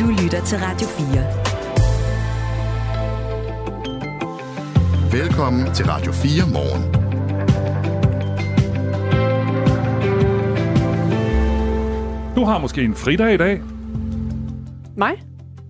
[0.00, 1.06] Du lytter til Radio 4.
[5.12, 6.82] Velkommen til Radio 4 morgen.
[12.36, 13.62] Du har måske en fridag i dag.
[14.96, 15.22] Mig?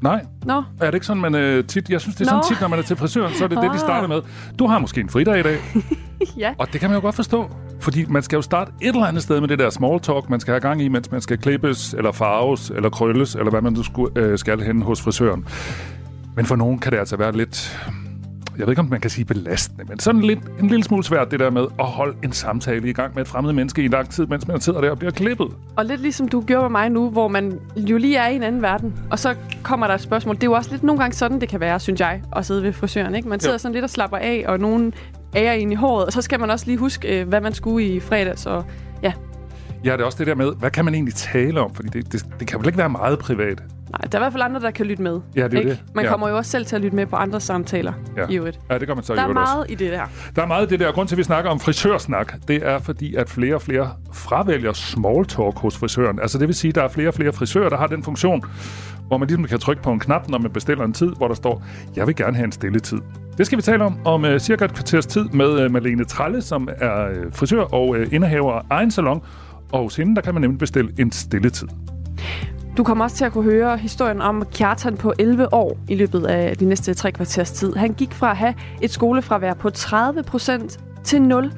[0.03, 1.91] Nej, Nå, er det ikke sådan, man øh, tit...
[1.91, 2.49] Jeg synes, det er sådan Nå.
[2.49, 4.21] tit, når man er til frisøren, så er det det, de starter med.
[4.59, 5.59] Du har måske en fridag i dag,
[6.37, 6.55] ja.
[6.59, 7.51] og det kan man jo godt forstå.
[7.81, 10.41] Fordi man skal jo starte et eller andet sted med det der small talk, man
[10.41, 13.73] skal have gang i, mens man skal klippes, eller farves, eller krølles, eller hvad man
[13.73, 15.45] nu skulle, øh, skal hen hos frisøren.
[16.37, 17.81] Men for nogen kan det altså være lidt...
[18.59, 21.31] Jeg ved ikke, om man kan sige belastende, men sådan lidt, en lille smule svært,
[21.31, 24.11] det der med at holde en samtale i gang med et fremmed menneske i lang
[24.11, 25.47] tid, mens man sidder der og bliver klippet.
[25.77, 28.43] Og lidt ligesom du gjorde med mig nu, hvor man jo lige er i en
[28.43, 30.35] anden verden, og så kommer der et spørgsmål.
[30.35, 32.63] Det er jo også lidt nogle gange sådan, det kan være, synes jeg, at sidde
[32.63, 33.15] ved frisøren.
[33.15, 33.29] Ikke?
[33.29, 33.59] Man sidder Jo.
[33.59, 34.95] sådan lidt og slapper af, og nogen
[35.37, 37.87] ærer ind i håret, og så skal man også lige huske, øh, hvad man skulle
[37.87, 38.47] i fredags.
[38.47, 38.65] Og
[39.03, 39.13] ja,
[39.85, 41.75] Ja, det er også det der med, hvad kan man egentlig tale om?
[41.75, 43.63] Fordi det, det, det kan vel ikke være meget privat.
[43.91, 45.21] nej, der er i hvert fald andre, der kan lytte med.
[45.37, 45.71] Ja, det er ikke?
[45.71, 45.83] det.
[45.95, 46.11] Man Ja.
[46.11, 48.27] kommer jo også selv til at lytte med på andre samtaler Ja.
[48.31, 48.61] i øvrigt.
[48.71, 49.55] Ja, det gør man så i Der er øvrigt også.
[49.55, 50.03] meget i det der.
[50.37, 50.93] Der er meget af det der.
[50.93, 54.73] Grund til, at vi snakker om frisørsnak, det er fordi, at flere og flere fravælger
[54.73, 56.19] small talk hos frisøren.
[56.21, 58.43] Altså det vil sige, at der er flere og flere frisører, der har den funktion,
[59.11, 61.35] hvor man ligesom kan trykke på en knap, når man bestiller en tid, hvor der
[61.35, 61.63] står,
[61.97, 62.99] jeg vil gerne have en stille tid.
[63.39, 66.43] Det skal vi tale om om uh, cirka et kvarters tid med uh, Malene Tralle,
[66.43, 69.23] som er uh, frisør og uh, indehaver af egen salon.
[69.73, 71.69] Og hos hende, der kan man nemlig bestille en stille tid.
[72.77, 76.27] Du kommer også til at kunne høre historien om Kjartan på 11 år i løbet
[76.27, 77.75] af de næste tre kvarters tid.
[77.75, 81.53] Han gik fra at have et skolefravær på 30 procent til 0,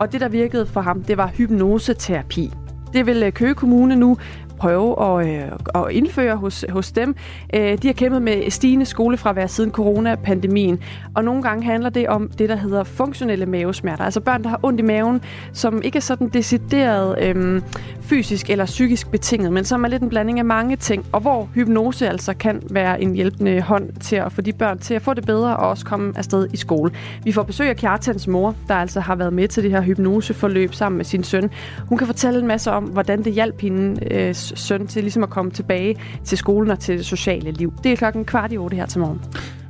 [0.00, 2.52] og det, der virkede for ham, det var hypnoseterapi.
[2.92, 4.16] Det vil Køge Kommune nu
[4.60, 7.14] prøve at, øh, at indføre hos, hos dem.
[7.54, 10.82] Øh, de har kæmpet med stigende skolefravær siden coronapandemien,
[11.14, 14.04] og nogle gange handler det om det, der hedder funktionelle mavesmerter.
[14.04, 15.20] Altså børn, der har ondt i maven,
[15.52, 17.62] som ikke er sådan decideret øh,
[18.10, 21.48] fysisk eller psykisk betinget, men som er lidt en blanding af mange ting, og hvor
[21.54, 25.14] hypnose altså kan være en hjælpende hånd til at få de børn til at få
[25.14, 26.92] det bedre og også komme afsted i skole.
[27.24, 30.74] Vi får besøg af Kjartans mor, der altså har været med til det her hypnoseforløb
[30.74, 31.50] sammen med sin søn.
[31.88, 35.30] Hun kan fortælle en masse om, hvordan det hjalp hende øh, søn til ligesom at
[35.30, 37.72] komme tilbage til skolen og til det sociale liv.
[37.84, 39.20] Det er klokken kvart i otte her til morgen.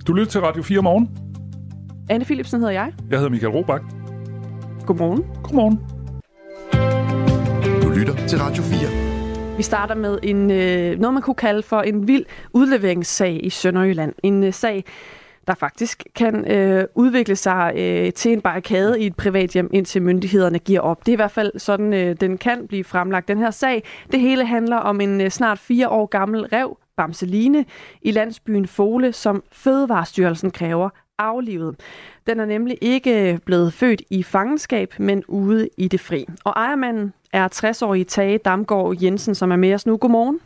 [0.06, 1.10] Du lytter til Radio 4 morgen.
[2.08, 2.92] Anne Philipsen hedder jeg.
[3.10, 3.84] Jeg hedder Michael Robach.
[4.86, 5.24] Godmorgen.
[5.42, 5.99] Godmorgen.
[8.00, 9.56] Lytter til Radio 4.
[9.56, 14.14] Vi starter med en, øh, noget, man kunne kalde for en vild udleveringssag i Sønderjylland.
[14.22, 14.84] En øh, sag,
[15.46, 20.02] der faktisk kan øh, udvikle sig øh, til en barrikade i et privat hjem, indtil
[20.02, 21.06] myndighederne giver op.
[21.06, 23.28] Det er i hvert fald sådan, øh, den kan blive fremlagt.
[23.28, 27.64] Den her sag, det hele handler om en øh, snart fire år gammel rev, Bamseline,
[28.02, 31.76] i landsbyen Fole, som Fødevarestyrelsen kræver aflivet.
[32.26, 36.26] Den er nemlig ikke øh, blevet født i fangenskab, men ude i det fri.
[36.44, 39.96] Og ejermanden er 60-årige Tage Damgaard Jensen, som er med os nu.
[39.96, 40.40] Godmorgen.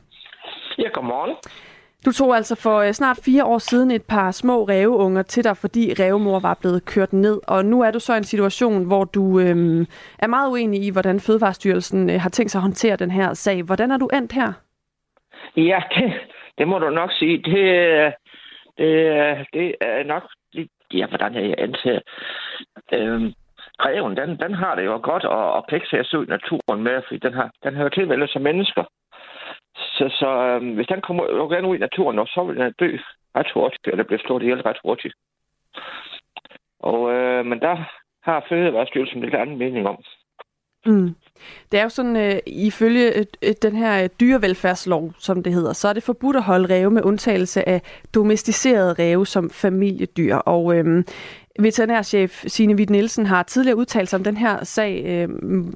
[0.78, 1.36] Ja, godmorgen.
[2.04, 5.56] Du tog altså for øh, snart fire år siden et par små ræveunger til dig,
[5.56, 7.40] fordi rævemor var blevet kørt ned.
[7.48, 9.86] Og nu er du så i en situation, hvor du øhm,
[10.18, 13.62] er meget uenig i, hvordan Fødevarestyrelsen øh, har tænkt sig at håndtere den her sag.
[13.62, 14.52] Hvordan er du endt her?
[15.56, 16.12] Ja, det,
[16.58, 17.36] det må du nok sige.
[17.36, 18.14] Det,
[18.78, 20.22] det, det er nok.
[20.92, 22.00] Ja, hvordan jeg antager.
[22.92, 23.32] Øhm,
[23.80, 26.34] reven, den, den har det jo godt og, og kan ikke se at ud i
[26.36, 28.84] naturen med, fordi den har, den har jo tilvældet som mennesker.
[29.76, 32.72] Så, så øhm, hvis den kommer jo gerne ud i naturen, og så vil den
[32.80, 32.96] dø
[33.36, 35.14] ret hurtigt, eller blive slået ihjel ret hurtigt.
[36.80, 37.76] Og, øh, men der
[38.22, 39.98] har Fødevarestyrelsen lidt anden mening om.
[40.86, 41.14] Mm.
[41.72, 45.72] Det er jo sådan, øh, ifølge øh, øh, den her øh, dyrevelfærdslov, som det hedder,
[45.72, 47.82] så er det forbudt at holde ræve med undtagelse af
[48.14, 50.36] domesticerede ræve som familiedyr.
[50.36, 51.04] Og øh,
[51.60, 55.28] veterinærchef Signe Witt Nielsen har tidligere udtalt sig om den her sag, øh,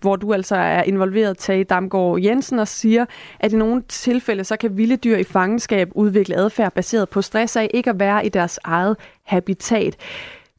[0.03, 3.05] hvor du altså er involveret, Tage Damgaard Jensen, og siger,
[3.41, 7.57] at i nogle tilfælde, så kan vilde dyr i fangenskab udvikle adfærd baseret på stress
[7.57, 9.97] af ikke at være i deres eget habitat.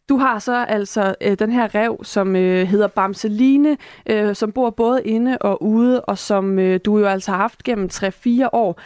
[0.09, 3.78] Du har så altså øh, den her rev, som øh, hedder Bamseline,
[4.09, 7.63] øh, som bor både inde og ude, og som øh, du jo altså har haft
[7.63, 8.81] gennem 3-4 år,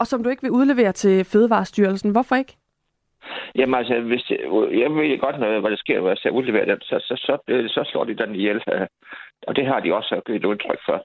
[0.00, 2.10] og som du ikke vil udlevere til Fødevarestyrelsen.
[2.10, 2.56] Hvorfor ikke?
[3.54, 4.38] Jamen altså, hvis det,
[4.82, 7.38] jeg ved godt, noget, hvad der sker, hvis jeg udleverer den, så, så, så,
[7.68, 8.62] så, slår de den ihjel.
[9.46, 11.04] Og det har de også givet udtryk for.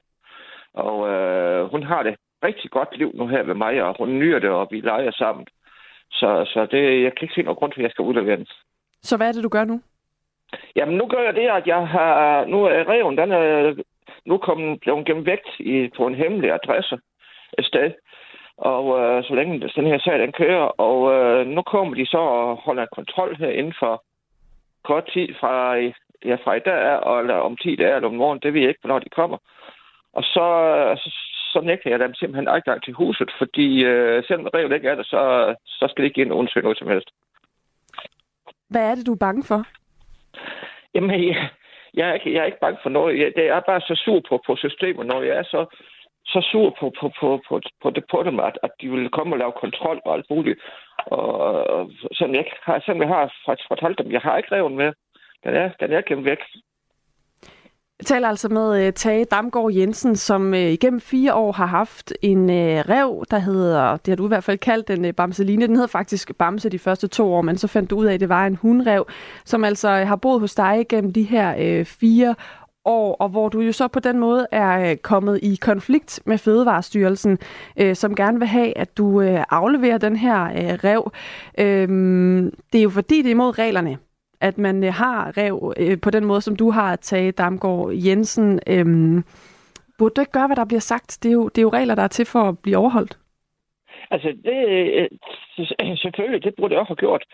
[0.74, 2.14] Og øh, hun har det
[2.44, 5.46] rigtig godt liv nu her ved mig, og hun nyder det, og vi leger sammen.
[6.10, 8.46] Så, så det, jeg kan ikke se nogen grund til, at jeg skal udlevere den.
[9.02, 9.80] Så hvad er det, du gør nu?
[10.76, 12.44] Jamen, nu gør jeg det, at jeg har...
[12.44, 13.74] Nu er reven, den er
[14.26, 16.98] nu kommet, blevet gemt væk i, på en hemmelig adresse
[17.58, 17.90] et sted.
[18.70, 20.66] Og øh, så længe den her sag, den kører.
[20.88, 24.04] Og øh, nu kommer de så og holder kontrol her inden for
[24.84, 25.74] kort tid fra,
[26.24, 28.40] ja, fra i dag, og, eller om 10 dage eller om morgen.
[28.42, 29.38] Det ved jeg ikke, hvornår de kommer.
[30.12, 30.46] Og så,
[31.02, 31.10] så,
[31.52, 35.02] så nægter jeg dem simpelthen adgang til huset, fordi øh, selvom revet ikke er der,
[35.02, 37.10] så, så skal det ikke ind og undersøge noget som helst.
[38.70, 39.66] Hvad er det, du er bange for?
[40.94, 41.48] Jamen, jeg,
[41.94, 43.18] jeg, er, ikke, jeg er ikke bange for noget.
[43.18, 45.76] Jeg, det er bare så sur på, på systemet, når jeg er så,
[46.24, 49.34] så sur på, på, på, på, på, det, på dem, at, at de vil komme
[49.34, 50.58] og lave kontrol og alt muligt.
[51.06, 51.34] Og,
[51.74, 54.92] og sådan jeg, har, sådan jeg har faktisk fortalt dem, jeg har ikke revet med.
[55.44, 56.38] Den er, den er gemt væk.
[57.98, 62.12] Jeg taler altså med uh, Tage Damgaard Jensen, som uh, igennem fire år har haft
[62.22, 65.66] en uh, rev, der hedder, det har du i hvert fald kaldt den uh, Bamseline.
[65.66, 68.20] Den hed faktisk Bamse de første to år, men så fandt du ud af, at
[68.20, 69.06] det var en hundrev,
[69.44, 72.34] som altså har boet hos dig igennem de her uh, fire
[72.84, 76.38] år, og hvor du jo så på den måde er øh, kommet i konflikt med
[76.38, 77.38] Fødevarestyrelsen,
[77.80, 81.12] øh, som gerne vil have, at du øh, afleverer den her øh, rev.
[81.58, 81.88] Øh,
[82.72, 83.98] det er jo fordi, det er imod reglerne
[84.42, 88.60] at man øh, har rev øh, på den måde, som du har taget Damgaard Jensen.
[88.66, 88.86] Øh,
[89.98, 91.18] burde du ikke gøre, hvad der bliver sagt?
[91.22, 93.18] Det er, jo, det er jo regler, der er til for at blive overholdt.
[94.10, 94.58] Altså, det,
[94.98, 97.24] øh, selvfølgelig, det burde jeg også have gjort.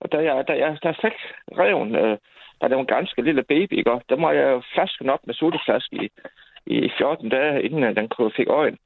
[0.00, 1.16] Og da jeg, da jeg, da jeg fik
[1.58, 2.18] reven, øh,
[2.60, 4.00] der er en ganske lille baby, ikke?
[4.08, 6.10] der må jeg flasken op med sodaflaske i,
[6.66, 8.78] i 14 dage, inden den fik øjen.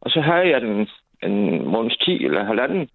[0.00, 0.88] Og så havde jeg den
[1.22, 2.88] en måneds 10 eller halvanden.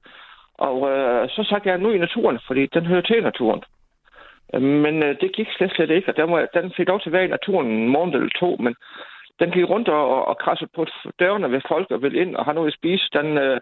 [0.53, 3.63] Og øh, så sagde jeg nu i naturen, fordi den hører til naturen.
[4.61, 7.13] Men øh, det gik slet, slet ikke, og den, var, den fik lov til at
[7.13, 8.75] være i naturen en måned eller to, men
[9.39, 10.85] den gik rundt og, og, og krassede på
[11.19, 13.09] dørene ved folk og ville ind og have noget at spise.
[13.13, 13.59] Den, øh,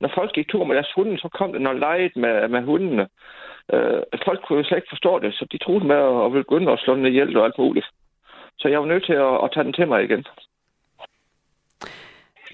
[0.00, 3.08] når folk gik tur med deres hunde, så kom det noget leget med, med hundene.
[3.72, 6.44] Øh, folk kunne jo slet ikke forstå det, så de troede med at, at ville
[6.44, 7.86] begynde at slå den ihjel og alt muligt.
[8.58, 10.24] Så jeg var nødt til at, at tage den til mig igen.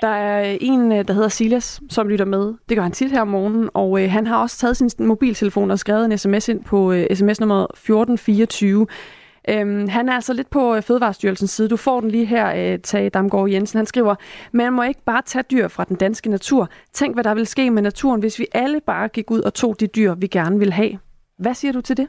[0.01, 2.55] Der er en, øh, der hedder Silas, som lytter med.
[2.69, 5.71] Det gør han tit her om morgenen, og øh, han har også taget sin mobiltelefon
[5.71, 8.87] og skrevet en sms ind på øh, sms nummer 1424.
[9.51, 11.69] Øhm, han er altså lidt på øh, Fødevarestyrelsens side.
[11.69, 13.79] Du får den lige her, øh, Tage Damgaard Jensen.
[13.79, 14.15] Han skriver,
[14.53, 16.69] man må ikke bare tage dyr fra den danske natur.
[16.93, 19.81] Tænk, hvad der vil ske med naturen, hvis vi alle bare gik ud og tog
[19.81, 20.99] de dyr, vi gerne vil have.
[21.39, 22.09] Hvad siger du til det?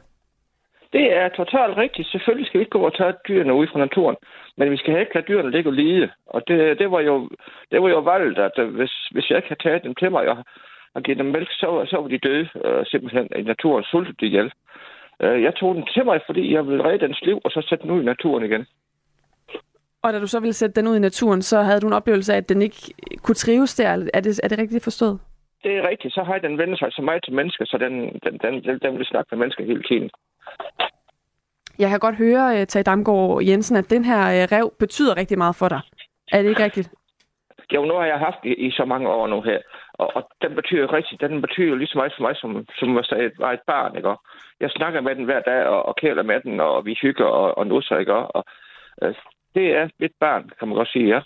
[0.92, 2.08] Det er totalt rigtigt.
[2.08, 4.16] Selvfølgelig skal vi ikke gå og tage dyrene ud fra naturen.
[4.56, 6.10] Men vi skal ikke lade dyrene ligge og lide.
[6.26, 7.28] Og det, det, var jo,
[7.70, 10.28] det var jo valget, at øh, hvis, hvis jeg ikke havde taget dem til mig
[10.28, 10.44] og,
[10.94, 14.52] og givet dem mælk, så, så var de døde øh, simpelthen i naturen sultet ihjel.
[15.24, 17.82] Uh, jeg tog den til mig, fordi jeg ville redde dens liv, og så sætte
[17.82, 18.66] den ud i naturen igen.
[20.02, 22.32] Og da du så ville sætte den ud i naturen, så havde du en oplevelse
[22.32, 23.88] af, at den ikke kunne trives der.
[24.14, 25.18] Er det, er det rigtigt forstået?
[25.62, 26.14] Det er rigtigt.
[26.14, 27.92] Så har den vendt sig så meget til mennesker, så den,
[28.24, 30.10] den, den, den, den vil snakke med mennesker hele tiden.
[31.78, 35.38] Jeg kan godt høre, uh, Tage Damgaard Jensen, at den her uh, rev betyder rigtig
[35.38, 35.80] meget for dig.
[36.32, 36.90] Er det ikke rigtigt?
[37.74, 39.58] Jo, nu har jeg haft i, i så mange år nu her,
[39.98, 43.04] og, og den betyder rigtigt, den betyder lige så meget for mig, som, som jeg
[43.04, 44.14] sagde, var et barn, ikke?
[44.60, 47.58] Jeg snakker med den hver dag, og, og kæler med den, og vi hygger og,
[47.58, 48.14] og nusser, ikke?
[48.14, 48.44] Og,
[49.02, 49.14] øh,
[49.54, 51.20] det er mit barn, kan man godt sige, ja.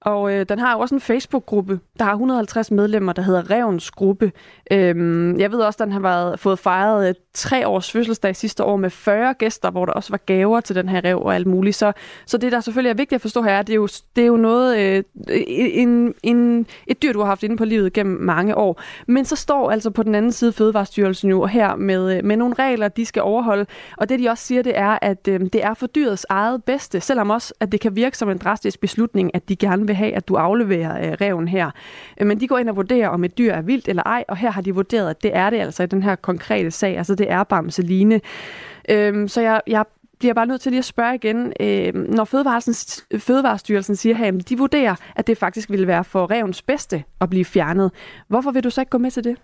[0.00, 1.80] Og øh, den har jo også en Facebook-gruppe.
[1.98, 4.32] Der har 150 medlemmer, der hedder Revens Gruppe.
[4.72, 8.64] Øhm, jeg ved også, at den har været, fået fejret øh, tre års fødselsdag sidste
[8.64, 11.46] år med 40 gæster, hvor der også var gaver til den her rev og alt
[11.46, 11.76] muligt.
[11.76, 11.92] Så,
[12.26, 14.22] så det, der selvfølgelig er vigtigt at forstå her, er, at det er jo, det
[14.22, 15.02] er jo noget, øh,
[15.46, 18.82] en, en, et dyr, du har haft inde på livet gennem mange år.
[19.06, 22.54] Men så står altså på den anden side Fødevarestyrelsen jo her med, øh, med nogle
[22.58, 23.66] regler, de skal overholde.
[23.96, 27.00] Og det, de også siger, det er, at øh, det er for dyrets eget bedste,
[27.00, 30.14] selvom også, at det kan virke som en drastisk beslutning, at de gerne vil have,
[30.14, 31.70] at du afleverer øh, reven her.
[32.20, 34.36] Øh, men de går ind og vurderer, om et dyr er vildt eller ej, og
[34.36, 36.96] her har de vurderet, at det er det altså i den her konkrete sag.
[36.98, 38.20] Altså det er Bamseline.
[38.90, 39.84] Øh, så jeg, jeg
[40.18, 42.24] bliver bare nødt til lige at spørge igen, øh, når
[43.26, 47.44] Fødevarestyrelsen siger, at de vurderer, at det faktisk ville være for revens bedste at blive
[47.44, 47.90] fjernet.
[48.28, 49.36] Hvorfor vil du så ikke gå med til det?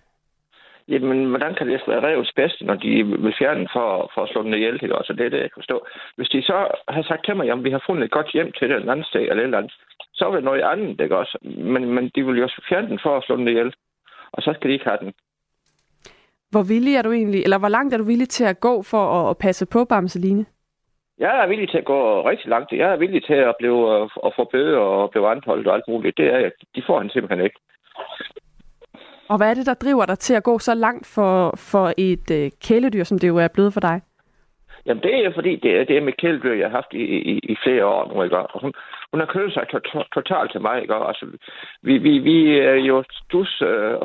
[0.89, 4.29] Jamen, hvordan kan det være revs bedste, når de vil fjerne den for, for at
[4.29, 4.75] slå den ihjel?
[4.83, 4.97] Ikke?
[4.97, 5.87] Altså, det er det, jeg kan forstå.
[6.17, 8.69] Hvis de så har sagt til mig, at vi har fundet et godt hjem til
[8.69, 9.75] den anden sted, eller et eller andet,
[10.13, 11.39] så er det noget andet, ikke også?
[11.43, 13.75] Men, men de vil jo også fjerne den for at slå den ihjel.
[14.33, 15.13] Og så skal de ikke have den.
[16.51, 19.05] Hvor villig er du egentlig, eller hvor langt er du villig til at gå for
[19.19, 20.47] at, at passe på Bamseline?
[21.19, 22.73] Jeg er villig til at gå rigtig langt.
[22.73, 26.17] Jeg er villig til at, blive, at få bøde og blive anholdt og alt muligt.
[26.17, 27.61] Det er, de får han simpelthen ikke.
[29.29, 32.31] Og hvad er det, der driver dig til at gå så langt for, for et
[32.31, 34.01] øh, kæledyr, som det jo er blevet for dig?
[34.87, 37.39] Jamen, det er fordi, det er, det er med kæledyr, jeg har haft i, i,
[37.53, 38.39] i flere år nu, ikke?
[38.39, 38.73] Og hun,
[39.13, 40.95] hun har kølet sig to, to, totalt til mig, ikke?
[40.95, 41.27] Altså,
[41.83, 43.99] vi, vi, vi er jo dus øh,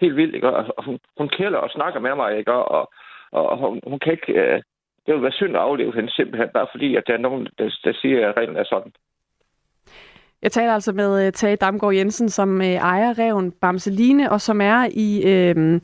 [0.00, 0.50] helt vildt, ikke?
[0.50, 2.52] Og hun, hun kælder og snakker med mig, ikke?
[2.52, 2.90] Og,
[3.32, 4.32] og hun, hun kan ikke...
[4.32, 4.62] Øh,
[5.06, 7.70] det vil være synd at afleve hende simpelthen, bare fordi, at der er nogen, der,
[7.84, 8.92] der siger, at reglen er sådan.
[10.42, 14.60] Jeg taler altså med uh, Tage Damgaard Jensen, som uh, ejer reven Bamseline, og som
[14.60, 15.80] er i, øh,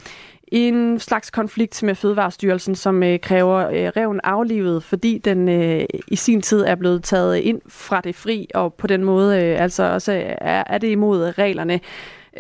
[0.50, 6.16] en slags konflikt med Fødevarestyrelsen, som øh, kræver øh, reven aflivet, fordi den øh, i
[6.16, 9.82] sin tid er blevet taget ind fra det fri, og på den måde øh, altså
[9.82, 11.80] også er, er det imod reglerne.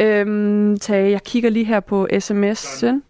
[0.00, 3.00] Øhm, Tage, jeg kigger lige her på sms'en.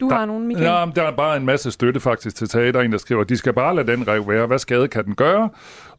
[0.00, 0.66] Du Der- har nogen, Michael?
[0.66, 2.72] Ja, der er bare en masse støtte faktisk til Tage.
[2.72, 4.46] Der er en, der skriver, de skal bare lade den rev være.
[4.46, 5.48] Hvad skade kan den gøre?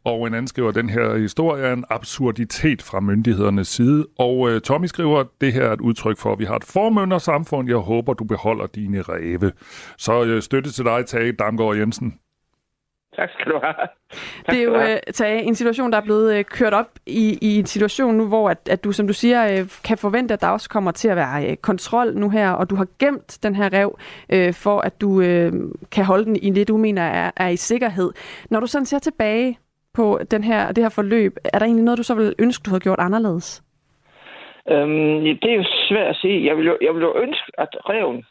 [0.04, 4.06] Og en anden skriver, den her historie er en absurditet fra myndighedernes side.
[4.18, 7.68] Og øh, Tommy skriver, det her er et udtryk for, at vi har et formyndersamfund.
[7.68, 9.52] Jeg håber, du beholder dine ræve.
[9.98, 12.18] Så øh, støtte til dig, Tage Damgaard Jensen.
[13.16, 13.74] Tak skal du have.
[13.74, 13.88] Tak
[14.50, 17.58] Det er jo øh, Tage, en situation, der er blevet øh, kørt op i, i
[17.58, 20.48] en situation nu, hvor at, at du, som du siger, øh, kan forvente, at der
[20.48, 23.72] også kommer til at være øh, kontrol nu her, og du har gemt den her
[23.72, 23.98] rev,
[24.32, 25.52] øh, for at du øh,
[25.90, 28.12] kan holde den i det, du mener er, er i sikkerhed.
[28.50, 29.58] Når du sådan ser tilbage
[29.94, 32.70] på den her, det her forløb, er der egentlig noget, du så vil ønske, du
[32.70, 33.62] havde gjort anderledes?
[34.70, 36.46] Øhm, det er jo svært at sige.
[36.46, 38.24] Jeg vil jo, jeg vil jo ønske, at reven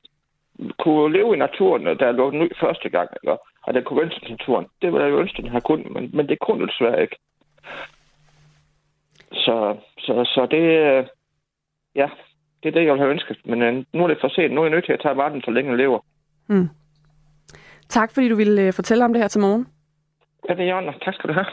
[0.80, 3.38] kunne leve i naturen, da jeg lå den ud første gang, eller
[3.68, 4.66] at den kunne til naturen.
[4.82, 7.18] Det ville jeg jo ønske, den har kunnet, men, men det kunne den desværre ikke.
[9.34, 11.06] Så, så, så det, øh,
[11.96, 12.10] ja,
[12.64, 13.38] det er det, jeg ville have ønsket.
[13.46, 14.54] Men øh, nu er det for sent.
[14.54, 16.00] Nu er jeg nødt til at tage varten, så længe den lever.
[16.48, 16.70] Mm.
[17.90, 19.68] Tak, fordi du ville øh, fortælle om det her til morgen.
[20.50, 20.86] Ja, det er Jørgen.
[21.06, 21.46] Tak skal du have.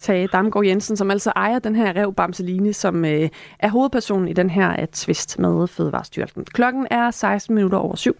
[0.00, 4.32] Tage Damgaard Jensen, som altså ejer den her rev Bamseline, som øh, er hovedpersonen i
[4.32, 6.44] den her øh, tvist med Fødevarestyrelsen.
[6.44, 8.16] Klokken er 16 minutter over syv.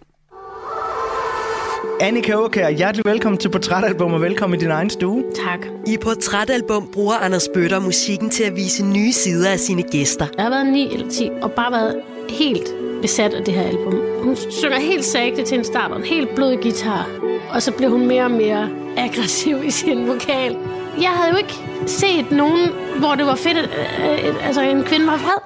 [2.01, 5.23] Annika Aukær, hjertelig velkommen til Portrætalbum og velkommen i din egen stue.
[5.47, 5.65] Tak.
[5.87, 10.25] I Portrætalbum bruger Anders Bøtter musikken til at vise nye sider af sine gæster.
[10.35, 13.93] Jeg har været 9 eller 10 og bare været helt besat af det her album.
[14.23, 17.05] Hun synger helt sagte til en start og en helt blød guitar.
[17.49, 20.57] Og så blev hun mere og mere aggressiv i sin vokal.
[21.01, 21.55] Jeg havde jo ikke
[21.87, 22.69] set nogen,
[22.99, 25.39] hvor det var fedt, at altså, en kvinde var vred.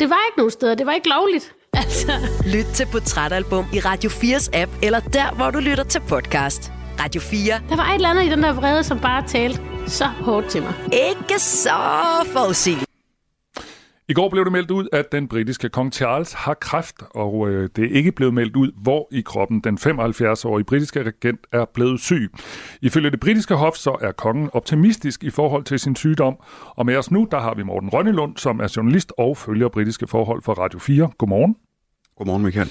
[0.00, 0.74] Det var ikke nogen steder.
[0.74, 1.52] Det var ikke lovligt.
[1.82, 2.12] Altså,
[2.46, 6.72] Lyt til Portrætalbum i Radio 4's app, eller der, hvor du lytter til podcast.
[7.00, 7.60] Radio 4.
[7.68, 10.62] der var et eller andet i den der vrede, som bare talte så hårdt til
[10.62, 10.72] mig.
[10.92, 11.70] Ikke så
[12.32, 12.85] forudsigeligt.
[14.08, 17.68] I går blev det meldt ud, at den britiske kong Charles har kræft, og øh,
[17.76, 22.00] det er ikke blevet meldt ud, hvor i kroppen den 75-årige britiske regent er blevet
[22.00, 22.30] syg.
[22.82, 26.36] Ifølge det britiske hof, så er kongen optimistisk i forhold til sin sygdom.
[26.76, 30.06] Og med os nu, der har vi Morten Rønnelund, som er journalist og følger britiske
[30.06, 31.10] forhold for Radio 4.
[31.18, 31.56] Godmorgen.
[32.16, 32.70] Godmorgen, Michael.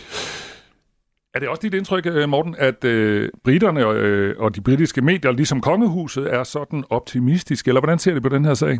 [1.33, 5.01] Er det også dit indtryk, øh, Morten, at øh, britterne og, øh, og de britiske
[5.01, 7.69] medier, ligesom kongehuset, er sådan optimistiske?
[7.69, 8.79] Eller hvordan ser det på den her sag?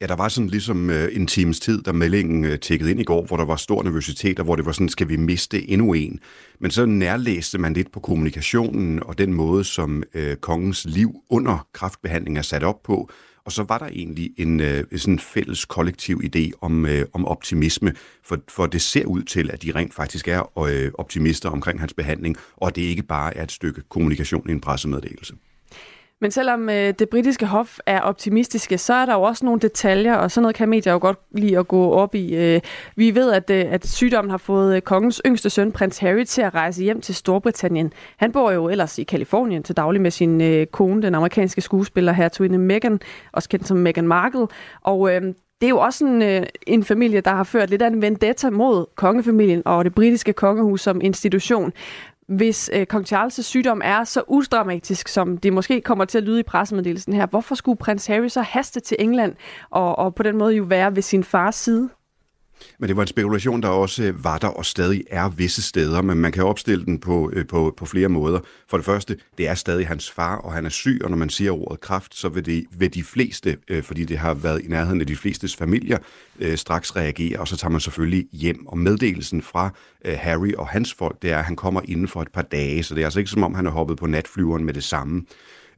[0.00, 3.04] Ja, der var sådan ligesom øh, en times tid, da meldingen øh, tækkede ind i
[3.04, 5.92] går, hvor der var stor nervøsitet, og hvor det var sådan, skal vi miste endnu
[5.92, 6.20] en?
[6.58, 11.66] Men så nærlæste man lidt på kommunikationen og den måde, som øh, kongens liv under
[11.72, 13.10] kraftbehandling er sat op på.
[13.44, 17.94] Og så var der egentlig en øh, sådan fælles kollektiv idé om, øh, om optimisme,
[18.24, 21.94] for, for det ser ud til, at de rent faktisk er øh, optimister omkring hans
[21.94, 25.34] behandling, og at det ikke bare er et stykke kommunikation i en pressemeddelelse.
[26.20, 30.14] Men selvom øh, det britiske hof er optimistiske, så er der jo også nogle detaljer,
[30.14, 32.36] og sådan noget kan medier jo godt lide at gå op i.
[32.36, 32.60] Øh,
[32.96, 36.42] vi ved, at, øh, at sygdommen har fået øh, kongens yngste søn, prins Harry, til
[36.42, 37.92] at rejse hjem til Storbritannien.
[38.16, 42.12] Han bor jo ellers i Kalifornien til daglig med sin øh, kone, den amerikanske skuespiller
[42.12, 43.00] hertuginde Meghan,
[43.32, 44.46] også kendt som Meghan Markle.
[44.82, 45.22] Og øh,
[45.60, 48.50] det er jo også en, øh, en familie, der har ført lidt af en vendetta
[48.50, 51.72] mod kongefamilien og det britiske kongehus som institution.
[52.30, 56.40] Hvis øh, kong Charles' sygdom er så udramatisk, som det måske kommer til at lyde
[56.40, 59.34] i pressemeddelelsen her, hvorfor skulle prins Harry så haste til England
[59.70, 61.88] og, og på den måde jo være ved sin fars side?
[62.78, 66.02] Men det var en spekulation, der også øh, var der og stadig er visse steder,
[66.02, 68.40] men man kan opstille den på, øh, på, på flere måder.
[68.68, 71.30] For det første, det er stadig hans far, og han er syg, og når man
[71.30, 74.68] siger ordet kraft, så vil, det, vil de fleste, øh, fordi det har været i
[74.68, 75.98] nærheden af de flestes familier,
[76.54, 78.66] straks reagere, og så tager man selvfølgelig hjem.
[78.66, 79.70] Og meddelelsen fra
[80.04, 82.94] Harry og hans folk, det er, at han kommer inden for et par dage, så
[82.94, 85.22] det er altså ikke som om, han er hoppet på natflyveren med det samme.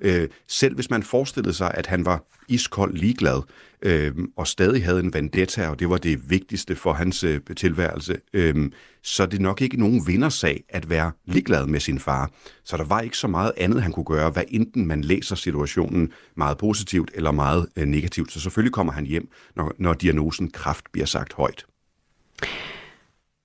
[0.01, 3.43] Øh, selv hvis man forestillede sig, at han var iskold ligeglad,
[3.83, 8.17] øh, og stadig havde en vendetta, og det var det vigtigste for hans øh, tilværelse,
[8.33, 8.71] øh,
[9.03, 12.31] så er det nok ikke nogen vindersag at være ligeglad med sin far.
[12.65, 16.13] Så der var ikke så meget andet, han kunne gøre, hvad enten man læser situationen
[16.37, 18.33] meget positivt eller meget øh, negativt.
[18.33, 21.67] Så selvfølgelig kommer han hjem, når, når diagnosen kraft bliver sagt højt.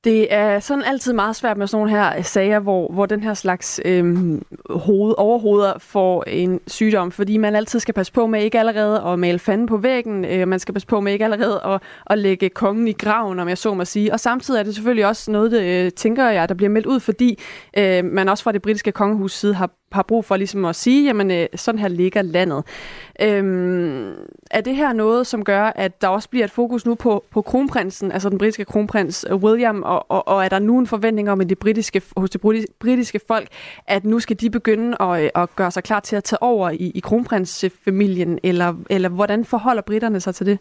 [0.03, 3.23] Det er sådan altid meget svært med sådan nogle her øh, sager, hvor, hvor den
[3.23, 8.43] her slags øhm, hoved, overhoveder får en sygdom, fordi man altid skal passe på med
[8.43, 11.61] ikke allerede at male fanden på væggen, øh, man skal passe på med ikke allerede
[11.65, 14.13] at, at lægge kongen i graven, om jeg så må sige.
[14.13, 16.99] Og samtidig er det selvfølgelig også noget, det, øh, tænker jeg, der bliver meldt ud,
[16.99, 17.39] fordi
[17.77, 21.05] øh, man også fra det britiske kongehus side har har brug for ligesom at sige,
[21.05, 22.63] jamen øh, sådan her ligger landet.
[23.21, 24.13] Øhm,
[24.51, 27.41] er det her noget, som gør, at der også bliver et fokus nu på, på
[27.41, 31.29] kronprinsen, altså den britiske kronprins øh, William, og, og, og er der nu en forventning
[31.29, 32.41] om at det britiske, hos det
[32.79, 33.47] britiske folk,
[33.87, 36.69] at nu skal de begynde at, øh, at gøre sig klar til at tage over
[36.69, 40.59] i, i kronprinsfamilien, eller, eller hvordan forholder britterne sig til det?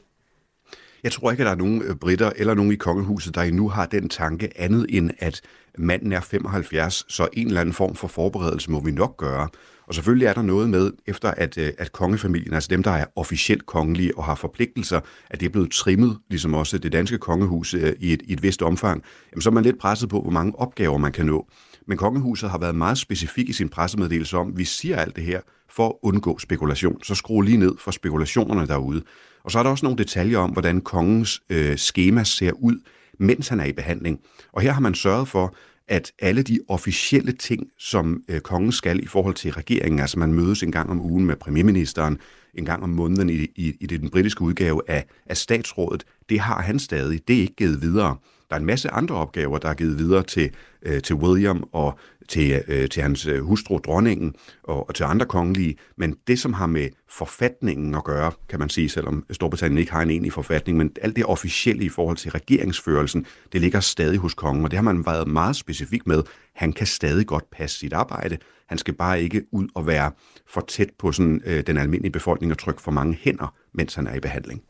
[1.02, 3.68] Jeg tror ikke, at der er nogen øh, britter eller nogen i kongehuset, der endnu
[3.68, 5.40] har den tanke andet end, at
[5.78, 9.49] manden er 75, så en eller anden form for forberedelse må vi nok gøre.
[9.87, 13.04] Og selvfølgelig er der noget med, efter at, øh, at kongefamilien, altså dem, der er
[13.16, 17.75] officielt kongelige og har forpligtelser, at det er blevet trimmet, ligesom også det danske kongehus
[17.75, 19.02] øh, i et, i et vist omfang,
[19.33, 21.49] jamen, så er man lidt presset på, hvor mange opgaver man kan nå.
[21.87, 25.25] Men kongehuset har været meget specifik i sin pressemeddelelse om, at vi siger alt det
[25.25, 25.40] her
[25.71, 27.02] for at undgå spekulation.
[27.02, 29.02] Så skru lige ned for spekulationerne derude.
[29.45, 32.80] Og så er der også nogle detaljer om, hvordan kongens øh, schema ser ud,
[33.18, 34.20] mens han er i behandling.
[34.52, 35.54] Og her har man sørget for,
[35.88, 40.32] at alle de officielle ting, som øh, kongen skal i forhold til regeringen, altså man
[40.32, 42.18] mødes en gang om ugen med premierministeren,
[42.54, 46.62] en gang om måneden i, i, i den britiske udgave af, af statsrådet, det har
[46.62, 47.28] han stadig.
[47.28, 48.16] Det er ikke givet videre.
[48.50, 50.50] Der er en masse andre opgaver, der er givet videre til,
[50.83, 51.99] øh, til William og
[52.29, 55.76] til, øh, til hans øh, hustru, dronningen, og, og til andre kongelige.
[55.97, 60.03] Men det, som har med forfatningen at gøre, kan man sige, selvom Storbritannien ikke har
[60.03, 64.35] en egentlig forfatning, men alt det officielle i forhold til regeringsførelsen, det ligger stadig hos
[64.35, 66.23] kongen, og det har man været meget specifik med.
[66.55, 68.38] Han kan stadig godt passe sit arbejde.
[68.69, 70.11] Han skal bare ikke ud og være
[70.49, 74.07] for tæt på sådan, øh, den almindelige befolkning og trykke for mange hænder, mens han
[74.07, 74.62] er i behandling.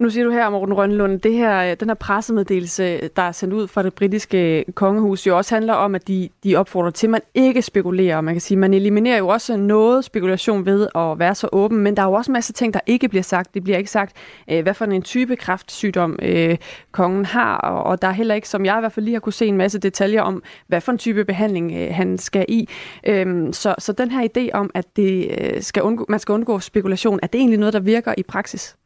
[0.00, 3.54] Nu siger du her, Morten Rønlund, det her, øh, den her pressemeddelelse, der er sendt
[3.54, 7.10] ud fra det britiske kongehus, jo også handler om, at de, de opfordrer til, at
[7.10, 8.20] man ikke spekulerer.
[8.20, 11.96] Man kan sige, man eliminerer jo også noget spekulation ved at være så åben, men
[11.96, 13.54] der er jo også masser masse ting, der ikke bliver sagt.
[13.54, 14.16] Det bliver ikke sagt,
[14.50, 16.56] øh, hvad for en type kræftsygdom øh,
[16.92, 19.32] kongen har, og, der er heller ikke, som jeg i hvert fald lige har kunne
[19.32, 22.68] se en masse detaljer om, hvad for en type behandling øh, han skal i.
[23.06, 26.60] Øhm, så, så den her idé om, at det, øh, skal undgå, man skal undgå
[26.60, 28.76] spekulation, er det egentlig noget, der virker i praksis?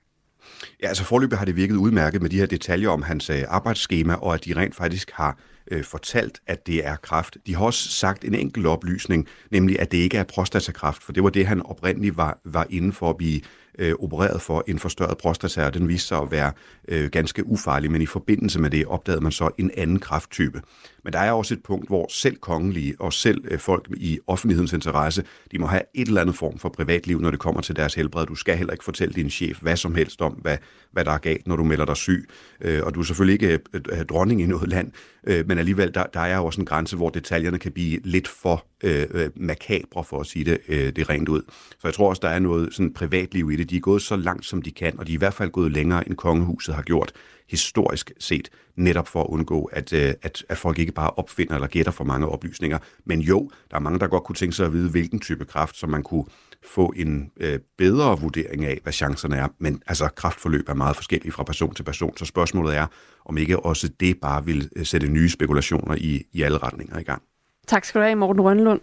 [0.82, 4.14] Ja, altså forløbet har det virket udmærket med de her detaljer om hans øh, arbejdsskema,
[4.14, 5.38] og at de rent faktisk har
[5.70, 7.36] øh, fortalt, at det er kraft.
[7.46, 11.22] De har også sagt en enkelt oplysning, nemlig at det ikke er prostatakræft, for det
[11.22, 13.40] var det, han oprindeligt var, var inde for at blive
[13.80, 16.52] øh, opereret for en forstørret prostata, og den viste sig at være
[16.88, 20.62] øh, ganske ufarlig, men i forbindelse med det opdagede man så en anden krafttype.
[21.04, 24.72] Men der er også et punkt, hvor selv kongelige og selv øh, folk i offentlighedens
[24.72, 27.94] interesse, de må have et eller andet form for privatliv, når det kommer til deres
[27.94, 28.26] helbred.
[28.26, 30.56] Du skal heller ikke fortælle din chef hvad som helst om, hvad,
[30.92, 32.28] hvad der er galt, når du melder dig syg.
[32.60, 34.92] Øh, og du er selvfølgelig ikke øh, øh dronning i noget land,
[35.26, 38.66] øh, men alligevel, der, der er også en grænse, hvor detaljerne kan blive lidt for
[38.84, 41.42] øh, øh, makabre, for at sige det, øh, det rent ud.
[41.70, 43.69] Så jeg tror også, der er noget sådan privatliv i det.
[43.70, 45.72] De er gået så langt, som de kan, og de er i hvert fald gået
[45.72, 47.12] længere, end kongehuset har gjort
[47.50, 51.68] historisk set, netop for at undgå, at, øh, at, at folk ikke bare opfinder eller
[51.68, 52.78] gætter for mange oplysninger.
[53.04, 55.76] Men jo, der er mange, der godt kunne tænke sig at vide, hvilken type kraft,
[55.76, 56.24] som man kunne
[56.62, 59.48] få en øh, bedre vurdering af, hvad chancerne er.
[59.58, 62.86] Men altså, kraftforløb er meget forskellige fra person til person, så spørgsmålet er,
[63.24, 67.02] om ikke også det bare vil øh, sætte nye spekulationer i, i alle retninger i
[67.02, 67.22] gang.
[67.66, 68.80] Tak skal du have, Morten Rønlund.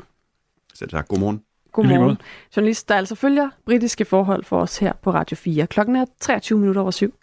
[0.73, 1.08] Selv tak.
[1.08, 1.47] Godmorgen.
[1.78, 2.18] Godmorgen.
[2.56, 5.68] Journalist, der altså følger britiske forhold for os her på Radio 4.
[5.68, 7.13] Klokken er 23 minutter over syv.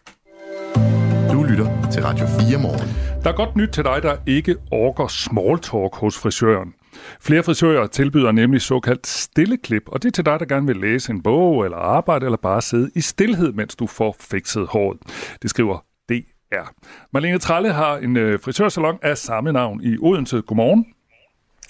[1.32, 2.88] Du lytter til Radio 4 morgen.
[3.24, 6.74] Der er godt nyt til dig, der ikke orker small talk hos frisøren.
[7.20, 11.12] Flere frisører tilbyder nemlig såkaldt stilleklip, og det er til dig, der gerne vil læse
[11.12, 14.98] en bog eller arbejde eller bare sidde i stillhed, mens du får fikset håret.
[15.42, 16.72] Det skriver DR.
[17.12, 20.40] Marlene Tralle har en øh, frisørsalon af samme navn i Odense.
[20.40, 20.86] Godmorgen.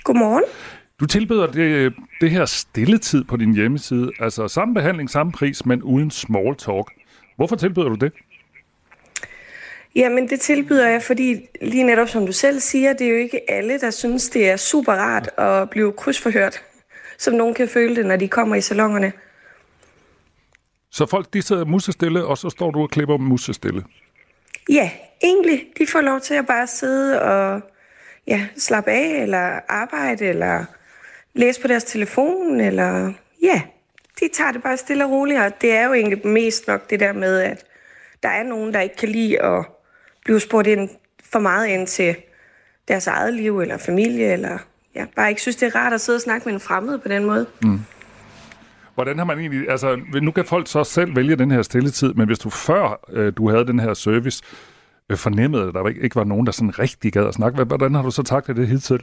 [0.05, 0.44] Godmorgen.
[1.00, 5.83] Du tilbyder det, det her stilletid på din hjemmeside, altså samme behandling, samme pris, men
[5.83, 6.92] uden small talk.
[7.37, 8.12] Hvorfor tilbyder du det?
[9.96, 13.50] Jamen, det tilbyder jeg, fordi lige netop som du selv siger, det er jo ikke
[13.50, 16.62] alle, der synes, det er super rart at blive krydsforhørt,
[17.18, 19.12] som nogen kan føle det, når de kommer i salongerne.
[20.90, 23.85] Så folk, de sidder musestille, og så står du og klipper dem musestille?
[24.68, 24.90] Ja,
[25.22, 25.66] egentlig.
[25.78, 27.61] De får lov til at bare sidde og
[28.26, 30.64] ja, slappe af, eller arbejde, eller
[31.35, 33.62] læse på deres telefon, eller ja,
[34.20, 37.01] de tager det bare stille og roligt, og det er jo egentlig mest nok det
[37.01, 37.64] der med, at
[38.23, 39.64] der er nogen, der ikke kan lide at
[40.25, 40.88] blive spurgt ind
[41.33, 42.16] for meget ind til
[42.88, 44.59] deres eget liv eller familie, eller
[44.94, 47.09] ja, bare ikke synes, det er rart at sidde og snakke med en fremmed på
[47.09, 47.47] den måde.
[47.62, 47.81] Mm.
[48.94, 52.27] Hvordan har man egentlig, altså nu kan folk så selv vælge den her stilletid, men
[52.27, 54.42] hvis du før øh, du havde den her service,
[55.11, 58.03] øh, fornemmede, at der ikke var nogen, der sådan rigtig gad at snakke, hvordan har
[58.03, 59.03] du så taklet det hidtil?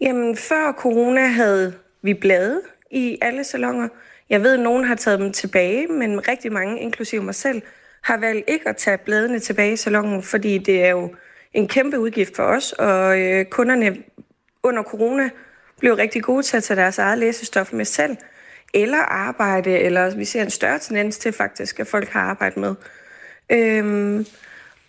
[0.00, 3.88] Jamen, før corona havde vi blade i alle salonger.
[4.30, 7.62] Jeg ved, at nogen har taget dem tilbage, men rigtig mange, inklusive mig selv,
[8.02, 11.14] har valgt ikke at tage bladene tilbage i salongen, fordi det er jo
[11.52, 13.96] en kæmpe udgift for os, og øh, kunderne
[14.62, 15.30] under corona
[15.78, 18.16] blev rigtig gode til at tage deres eget læsestof med selv,
[18.74, 22.74] eller arbejde, eller vi ser en større tendens til faktisk, at folk har arbejdet med.
[23.50, 24.26] Øhm,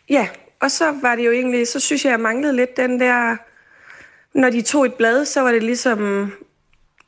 [0.09, 0.27] ja,
[0.59, 3.37] og så var det jo egentlig, så synes jeg, jeg manglede lidt den der,
[4.35, 6.31] når de tog et blad, så var det ligesom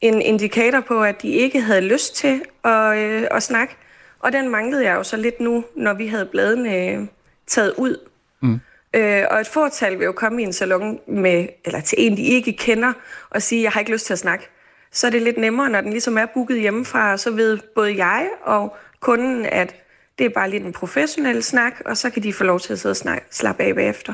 [0.02, 3.76] en indikator på, at de ikke havde lyst til at, øh, at snakke.
[4.20, 7.08] Og den manglede jeg jo så lidt nu, når vi havde bladene
[7.48, 7.98] taget ud.
[8.42, 8.60] Mm.
[8.94, 12.22] Øh, og et fortal vil jo komme i en salon med, eller til en, de
[12.22, 12.94] ikke kender,
[13.30, 14.50] og sige, jeg har ikke lyst til at snakke.
[14.92, 18.30] Så er det lidt nemmere, når den ligesom er booket hjemmefra, så ved både jeg
[18.44, 19.76] og kunden, at
[20.20, 22.80] det er bare lidt en professionel snak, og så kan de få lov til at
[22.80, 24.14] sidde og snakke, slappe af bagefter.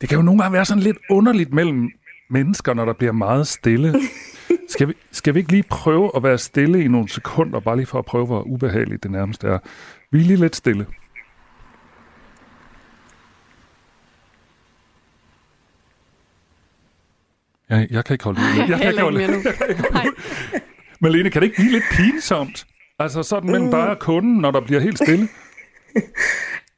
[0.00, 1.90] Det kan jo nogle gange være sådan lidt underligt mellem
[2.32, 3.94] mennesker, når der bliver meget stille.
[4.68, 7.86] Skal vi, skal vi ikke lige prøve at være stille i nogle sekunder, bare lige
[7.86, 9.58] for at prøve, hvor ubehageligt det nærmest er?
[10.10, 10.86] Vi er lige lidt stille.
[17.68, 18.68] Jeg, jeg kan ikke holde ud.
[18.68, 20.14] Jeg kan ikke holde ud.
[21.00, 22.66] Malene, kan det ikke blive lidt pinsomt?
[22.98, 25.28] Altså sådan mellem dig og kunden, når der bliver helt stille?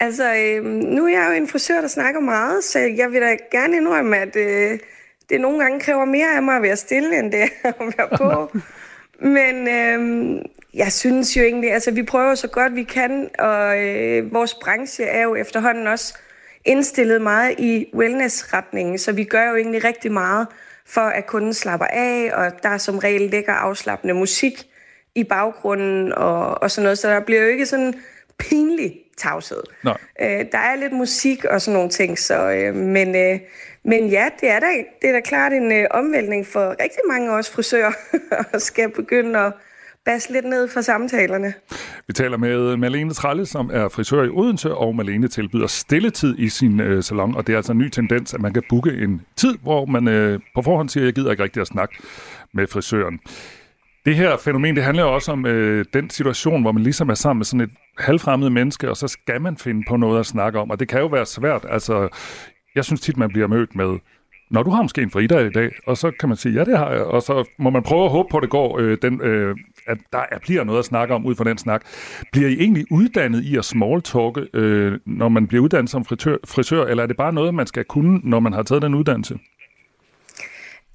[0.01, 3.37] Altså, øh, nu er jeg jo en frisør, der snakker meget, så jeg vil da
[3.53, 4.79] gerne indrømme, at øh,
[5.31, 8.09] det nogle gange kræver mere af mig at være stille, end det er at være
[8.19, 8.59] på.
[9.19, 10.43] Men øh,
[10.75, 15.05] jeg synes jo egentlig, altså vi prøver så godt vi kan, og øh, vores branche
[15.05, 16.19] er jo efterhånden også
[16.65, 20.47] indstillet meget i wellness-retningen, så vi gør jo egentlig rigtig meget
[20.87, 24.67] for, at kunden slapper af, og der er som regel lækker afslappende musik
[25.15, 27.95] i baggrunden og, og sådan noget, så der bliver jo ikke sådan
[28.39, 29.63] pinlig tavshed.
[30.21, 33.41] Øh, der er lidt musik og sådan nogle ting, så, øh, men, øh,
[33.85, 34.67] men ja, det er da,
[35.03, 37.93] det er da klart en øh, omvæltning for rigtig mange af os frisører,
[38.55, 39.53] at skal begynde at
[40.05, 41.55] basse lidt ned for samtalerne.
[42.07, 46.39] Vi taler med øh, Malene Tralle, som er frisør i Odense, og Malene tilbyder stilletid
[46.39, 48.91] i sin øh, salon, og det er altså en ny tendens, at man kan booke
[48.91, 51.95] en tid, hvor man øh, på forhånd siger, jeg gider ikke rigtig at snakke
[52.53, 53.21] med frisøren.
[54.05, 57.39] Det her fænomen, det handler også om øh, den situation, hvor man ligesom er sammen
[57.39, 60.71] med sådan et halvfremmed menneske, og så skal man finde på noget at snakke om,
[60.71, 61.67] og det kan jo være svært.
[61.71, 62.09] Altså,
[62.75, 63.99] jeg synes tit, man bliver mødt med,
[64.51, 66.79] når du har måske en fridag i dag, og så kan man sige, ja, det
[66.79, 69.21] har jeg, og så må man prøve at håbe på, at det går, øh, den,
[69.21, 69.57] øh,
[69.87, 71.83] at der er, bliver noget at snakke om ud fra den snak.
[72.33, 76.85] Bliver I egentlig uddannet i at smalltalke, øh, når man bliver uddannet som frisør, frisør,
[76.85, 79.39] eller er det bare noget, man skal kunne, når man har taget den uddannelse?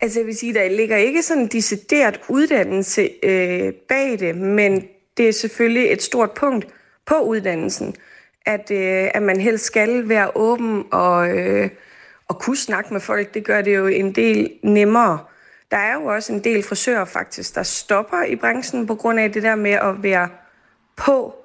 [0.01, 4.83] Altså jeg vil sige, der ligger ikke sådan en decideret uddannelse øh, bag det, men
[5.17, 6.67] det er selvfølgelig et stort punkt
[7.05, 7.95] på uddannelsen,
[8.49, 11.69] at, øh, at man helst skal være åben og, øh,
[12.27, 13.33] og kunne snakke med folk.
[13.33, 15.19] Det gør det jo en del nemmere.
[15.71, 19.31] Der er jo også en del frisører faktisk, der stopper i branchen på grund af
[19.31, 20.29] det der med at være
[20.95, 21.35] på,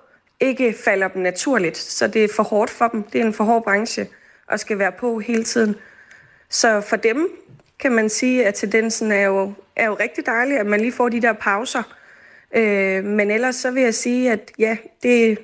[0.40, 1.76] ikke falder dem naturligt.
[1.76, 3.02] Så det er for hårdt for dem.
[3.02, 4.06] Det er en for hård branche
[4.48, 5.76] og skal være på hele tiden.
[6.48, 7.28] Så for dem
[7.78, 11.08] kan man sige, at tendensen er jo, er jo rigtig dejlig, at man lige får
[11.08, 11.82] de der pauser.
[12.56, 15.38] Øh, men ellers så vil jeg sige, at ja, det,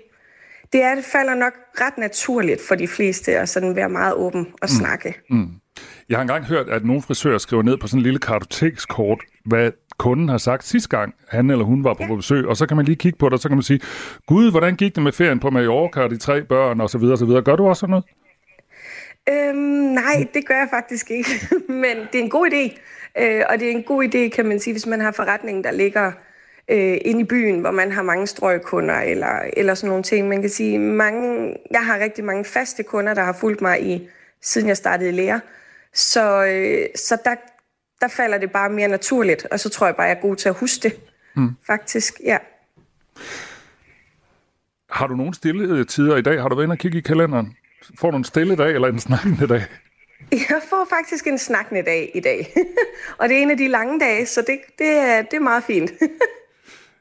[0.73, 4.47] det, er, det falder nok ret naturligt for de fleste at sådan være meget åben
[4.53, 4.69] og mm.
[4.69, 5.15] snakke.
[5.31, 5.49] Mm.
[6.09, 9.73] Jeg har engang hørt, at nogle frisører skriver ned på sådan en lille kartotekskort, hvad
[9.99, 12.15] kunden har sagt sidste gang, han eller hun var på ja.
[12.15, 13.81] besøg, og så kan man lige kigge på det, og så kan man sige,
[14.27, 17.15] Gud, hvordan gik det med ferien på Mallorca, og de tre børn, og så videre,
[17.15, 17.43] og så videre.
[17.43, 18.05] Gør du også sådan noget?
[19.29, 19.57] Øhm,
[19.95, 21.31] nej, det gør jeg faktisk ikke,
[21.83, 22.81] men det er en god idé.
[23.23, 25.71] Øh, og det er en god idé, kan man sige, hvis man har forretningen, der
[25.71, 26.13] ligger
[26.71, 30.29] øh, inde i byen, hvor man har mange strøgkunder eller, eller sådan nogle ting.
[30.29, 34.09] Man kan sige, mange, jeg har rigtig mange faste kunder, der har fulgt mig i,
[34.43, 35.41] siden jeg startede i lære.
[35.95, 37.35] Så, øh, så der,
[38.01, 40.49] der falder det bare mere naturligt, og så tror jeg bare, jeg er god til
[40.49, 41.01] at huske det.
[41.37, 41.51] Mm.
[41.67, 42.39] Faktisk, ja.
[44.91, 46.43] Har du nogle stille tider i dag?
[46.43, 47.57] Har du været inde og kigge i kalenderen?
[47.99, 49.65] Får du en stille dag eller en snakkende dag?
[50.31, 52.55] Jeg får faktisk en snakkende dag i dag.
[53.19, 55.65] og det er en af de lange dage, så det, det, er, det er meget
[55.65, 55.93] fint.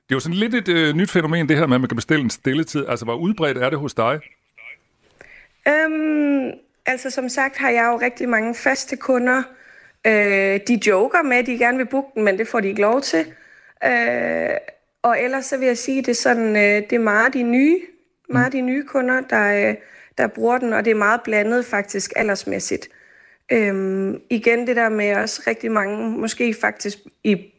[0.09, 1.95] det er jo sådan lidt et øh, nyt fænomen, det her med, at man kan
[1.95, 2.85] bestille en stilletid.
[2.87, 4.19] Altså, hvor udbredt er det hos dig?
[5.67, 6.51] Øhm,
[6.85, 9.43] altså, som sagt har jeg jo rigtig mange faste kunder.
[10.07, 12.81] Øh, de joker med, at de gerne vil booke den, men det får de ikke
[12.81, 13.25] lov til.
[13.85, 14.49] Øh,
[15.01, 17.43] og ellers så vil jeg sige, at det er, sådan, øh, det er meget de
[17.43, 17.79] nye,
[18.29, 19.75] meget de nye kunder, der, øh,
[20.17, 22.89] der bruger den, og det er meget blandet faktisk aldersmæssigt.
[23.51, 27.53] Øhm, igen det der med også rigtig mange, måske faktisk i,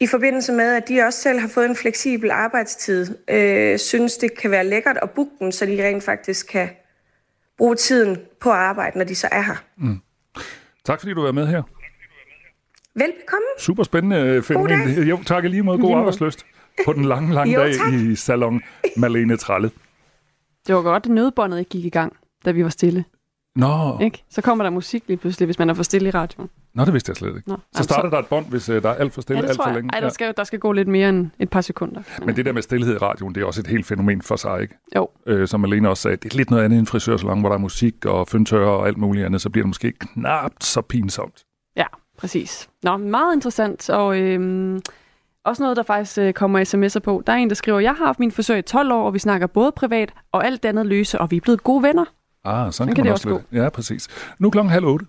[0.00, 4.38] i forbindelse med, at de også selv har fået en fleksibel arbejdstid, øh, synes det
[4.38, 6.68] kan være lækkert at booke den, så de rent faktisk kan
[7.58, 9.64] bruge tiden på arbejde, når de så er her.
[9.76, 10.00] Mm.
[10.84, 11.62] Tak fordi du var med her.
[12.94, 13.46] Velbekomme.
[13.58, 14.88] Super spændende øh, fænomen.
[14.88, 15.78] Jo, tak lige måde.
[15.78, 16.46] God arbejdsløst
[16.84, 17.92] på den lange, lange jo, dag tak.
[17.92, 18.62] i Salon
[18.96, 19.70] Malene Tralle.
[20.66, 23.04] Det var godt, at nødbåndet ikke gik i gang, da vi var stille.
[23.56, 23.98] Nå.
[24.02, 24.24] Ikke?
[24.30, 26.50] Så kommer der musik lige pludselig, hvis man er for stille i radioen.
[26.76, 27.48] Nå, det vidste jeg slet ikke.
[27.48, 29.48] Nå, så starter så- der et bånd, hvis uh, der er alt for stille, Ja,
[29.48, 29.90] alt for længe.
[29.92, 32.02] Ej, der skal, der skal gå lidt mere end et par sekunder.
[32.24, 34.62] Men det der med stillhed i radioen, det er også et helt fænomen for sig,
[34.62, 34.74] ikke?
[34.96, 35.08] Jo.
[35.26, 37.56] Øh, som Malene også sagde, det er lidt noget andet end en frisørsalon, hvor der
[37.56, 41.44] er musik og fyndtørrer og alt muligt andet, så bliver det måske knapt så pinsomt.
[41.76, 41.86] Ja,
[42.18, 42.68] præcis.
[42.82, 43.90] Nå, meget interessant.
[43.90, 44.80] Og øhm,
[45.44, 47.22] også noget, der faktisk øh, kommer sms'er på.
[47.26, 49.18] Der er en, der skriver, jeg har haft min frisør i 12 år, og vi
[49.18, 52.04] snakker både privat og alt andet løse, og vi er blevet gode venner.
[52.44, 53.62] Ah, sådan, Sådan kan, kan man det også lidt.
[53.62, 54.08] Ja, præcis.
[54.38, 55.06] Nu er klokken halv otte.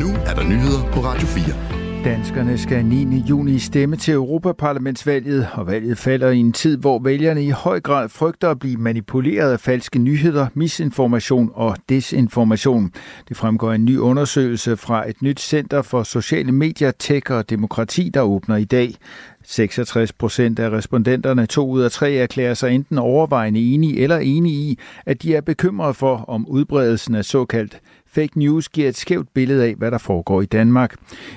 [0.00, 2.04] Nu er der nyheder på Radio 4.
[2.04, 3.24] Danskerne skal 9.
[3.28, 8.08] juni stemme til Europaparlamentsvalget, og valget falder i en tid, hvor vælgerne i høj grad
[8.08, 12.92] frygter at blive manipuleret af falske nyheder, misinformation og desinformation.
[13.28, 18.10] Det fremgår en ny undersøgelse fra et nyt center for sociale medier, tech og demokrati,
[18.14, 18.94] der åbner i dag.
[19.44, 24.54] 66 procent af respondenterne, to ud af tre, erklærer sig enten overvejende enige eller enige
[24.54, 27.80] i, at de er bekymrede for, om udbredelsen af såkaldt
[28.14, 30.92] fake news giver et skævt billede af, hvad der foregår i Danmark.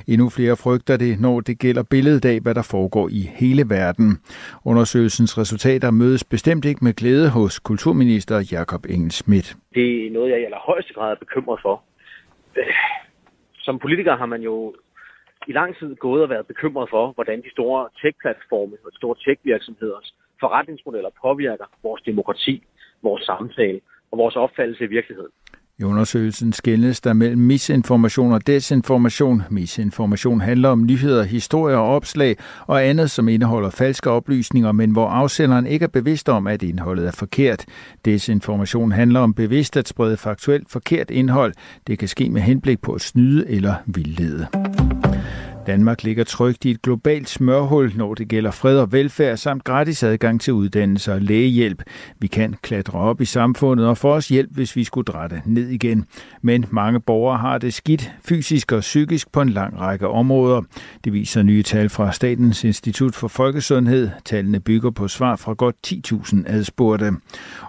[0.08, 4.08] Endnu flere frygter det, når det gælder billedet af, hvad der foregår i hele verden.
[4.66, 9.56] Undersøgelsens resultater mødes bestemt ikke med glæde hos kulturminister Jakob Engel Schmidt.
[9.74, 11.84] Det er noget, jeg i allerhøjeste grad er bekymret for.
[13.58, 14.76] Som politiker har man jo
[15.48, 19.16] i lang tid gået og været bekymret for, hvordan de store tech-platforme og de store
[19.26, 22.64] tech-virksomheders forretningsmodeller påvirker vores demokrati,
[23.04, 23.80] vores samtale
[24.12, 25.32] og vores opfattelse af virkeligheden.
[25.80, 29.44] I undersøgelsen skændes der mellem misinformation og desinformation.
[29.50, 35.08] Misinformation handler om nyheder, historier og opslag og andet, som indeholder falske oplysninger, men hvor
[35.08, 37.66] afsenderen ikke er bevidst om, at indholdet er forkert.
[38.06, 41.54] Desinformation handler om bevidst at sprede faktuelt forkert indhold.
[41.88, 44.48] Det kan ske med henblik på at snyde eller vildlede.
[45.67, 50.04] Danmark ligger trygt i et globalt smørhul, når det gælder fred og velfærd samt gratis
[50.04, 51.84] adgang til uddannelse og lægehjælp.
[52.19, 55.69] Vi kan klatre op i samfundet og få os hjælp, hvis vi skulle drætte ned
[55.69, 56.06] igen.
[56.41, 60.62] Men mange borgere har det skidt fysisk og psykisk på en lang række områder.
[61.04, 64.10] Det viser nye tal fra Statens Institut for Folkesundhed.
[64.25, 67.12] Tallene bygger på svar fra godt 10.000 adspurgte.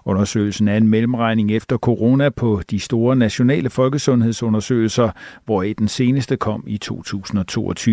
[0.04, 5.10] Undersøgelsen er en mellemregning efter corona på de store nationale folkesundhedsundersøgelser,
[5.44, 7.85] hvor den seneste kom i 2022.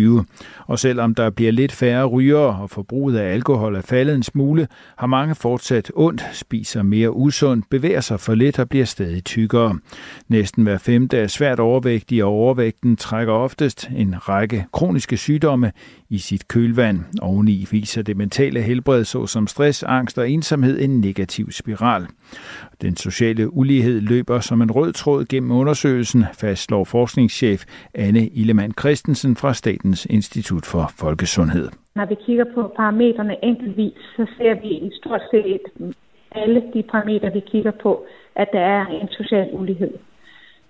[0.66, 4.68] Og selvom der bliver lidt færre rygere og forbruget af alkohol er faldet en smule,
[4.96, 9.78] har mange fortsat ondt, spiser mere usundt, bevæger sig for lidt og bliver stadig tykkere.
[10.28, 15.72] Næsten hver femte er svært overvægtig, og overvægten trækker oftest en række kroniske sygdomme
[16.14, 16.98] i sit kølvand.
[17.22, 22.02] Oveni viser det mentale helbred såsom stress, angst og ensomhed en negativ spiral.
[22.82, 29.36] Den sociale ulighed løber som en rød tråd gennem undersøgelsen, fastslår forskningschef Anne Illemann Christensen
[29.36, 31.68] fra Statens Institut for Folkesundhed.
[31.96, 35.94] Når vi kigger på parametrene enkeltvis, så ser vi i stort set
[36.32, 38.04] alle de parametre, vi kigger på,
[38.36, 39.94] at der er en social ulighed.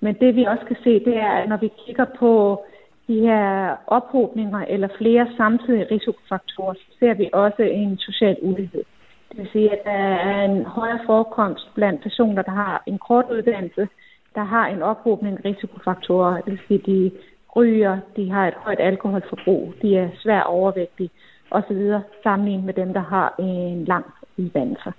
[0.01, 2.65] Men det vi også kan se, det er, at når vi kigger på
[3.09, 8.85] de her ophobninger eller flere samtidige risikofaktorer, så ser vi også en social ulighed.
[9.29, 9.91] Det vil sige, at der
[10.31, 13.89] er en højere forekomst blandt personer, der har en kort uddannelse,
[14.35, 16.41] der har en ophobning af risikofaktorer.
[16.41, 17.11] Det vil sige, at de
[17.57, 21.11] ryger, de har et højt alkoholforbrug, de er svært overvægtige
[21.51, 21.93] osv.
[22.23, 24.05] sammenlignet med dem, der har en lang
[24.39, 24.93] uddannelse.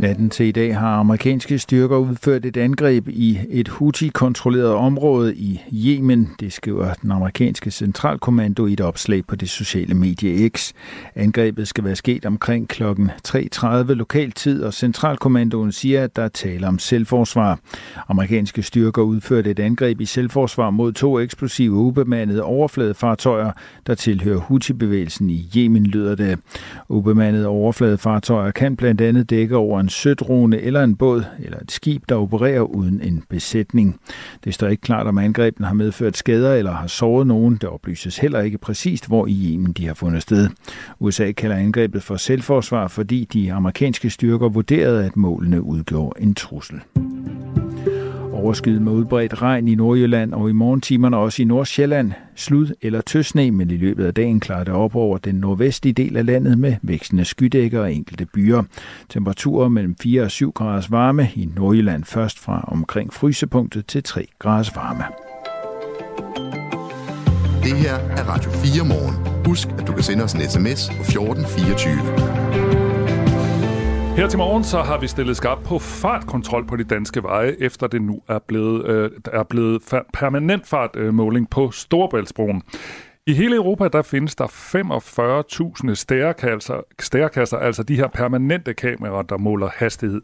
[0.00, 5.60] Natten til i dag har amerikanske styrker udført et angreb i et Houthi-kontrolleret område i
[5.72, 6.28] Yemen.
[6.40, 10.72] Det skriver den amerikanske centralkommando i et opslag på det sociale medie X.
[11.14, 12.82] Angrebet skal være sket omkring kl.
[12.82, 17.58] 3.30 lokal tid, og centralkommandoen siger, at der er tale om selvforsvar.
[18.08, 23.52] Amerikanske styrker udførte et angreb i selvforsvar mod to eksplosive ubemandede overfladefartøjer,
[23.86, 26.38] der tilhører Houthi-bevægelsen i Yemen, lyder det.
[26.88, 32.02] Ubemandede overfladefartøjer kan blandt andet dække over en sødrone eller en båd eller et skib,
[32.08, 34.00] der opererer uden en besætning.
[34.44, 37.54] Det står ikke klart, om angrebene har medført skader eller har såret nogen.
[37.54, 40.48] Det oplyses heller ikke præcist, hvor i Yemen de har fundet sted.
[40.98, 46.80] USA kalder angrebet for selvforsvar, fordi de amerikanske styrker vurderede, at målene udgjorde en trussel.
[48.40, 52.12] Overskyet med udbredt regn i Nordjylland og i morgentimerne også i Nordsjælland.
[52.36, 56.16] Slud eller tøsne, men i løbet af dagen klarer det op over den nordvestlige del
[56.16, 58.62] af landet med vækstende skydækker og enkelte byer.
[59.08, 64.26] Temperaturer mellem 4 og 7 graders varme i Nordjylland først fra omkring frysepunktet til 3
[64.38, 65.04] graders varme.
[67.62, 69.44] Det her er Radio 4 morgen.
[69.46, 72.79] Husk, at du kan sende os en sms på 1424.
[74.20, 77.86] Her til morgen så har vi stillet skarp på fartkontrol på de danske veje, efter
[77.86, 79.82] det nu er blevet, øh, er blevet
[80.14, 82.62] permanent fartmåling på Storebæltsbroen.
[83.26, 89.22] I hele Europa der findes der 45.000 stærekasser, altså, stærekasser, altså de her permanente kameraer,
[89.22, 90.22] der måler hastighed.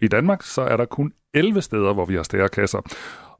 [0.00, 2.80] I Danmark så er der kun 11 steder, hvor vi har stærekasser.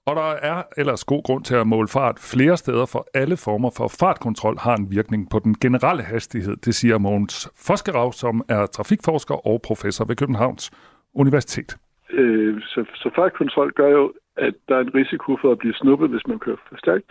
[0.06, 3.70] Og der er ellers god grund til at måle fart flere steder, for alle former
[3.78, 6.56] for fartkontrol har en virkning på den generelle hastighed.
[6.56, 7.36] Det siger Mogens
[7.66, 10.70] Foskerav, som er trafikforsker og professor ved Københavns
[11.14, 11.76] Universitet.
[12.10, 16.08] Øh, så, så fartkontrol gør jo, at der er en risiko for at blive snuppet,
[16.10, 17.04] hvis man kører for stærkt,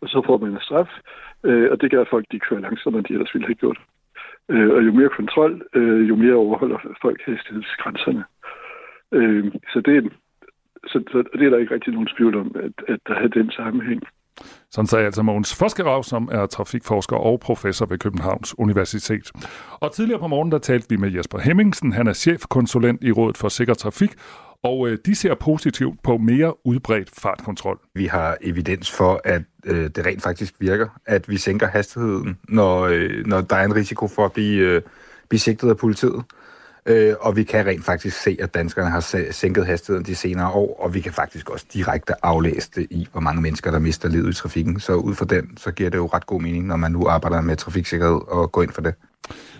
[0.00, 0.90] og så får man en straf,
[1.44, 3.78] øh, og det gør, folk de kører langsommere, end de ellers ville have gjort.
[4.48, 8.24] Øh, og jo mere kontrol, øh, jo mere overholder folk hastighedsgrænserne.
[9.12, 10.02] Øh, så, det er,
[10.86, 13.50] så, så det er der ikke rigtig nogen tvivl om, at, at der er den
[13.50, 14.02] sammenhæng.
[14.70, 19.32] Sådan sagde altså Mogens Foskerav, som er trafikforsker og professor ved Københavns Universitet.
[19.70, 21.92] Og tidligere på morgen, der talte vi med Jesper Hemmingsen.
[21.92, 24.10] Han er chefkonsulent i Rådet for Sikker Trafik,
[24.62, 27.78] og øh, de ser positivt på mere udbredt fartkontrol.
[27.94, 32.82] Vi har evidens for, at øh, det rent faktisk virker, at vi sænker hastigheden, når,
[32.82, 34.82] øh, når der er en risiko for at blive, øh,
[35.28, 36.24] blive sigtet af politiet.
[36.86, 40.80] Øh, og vi kan rent faktisk se, at danskerne har sænket hastigheden de senere år,
[40.80, 44.30] og vi kan faktisk også direkte aflæse det i, hvor mange mennesker, der mister livet
[44.30, 44.80] i trafikken.
[44.80, 47.40] Så ud fra den, så giver det jo ret god mening, når man nu arbejder
[47.40, 48.94] med trafiksikkerhed og går ind for det.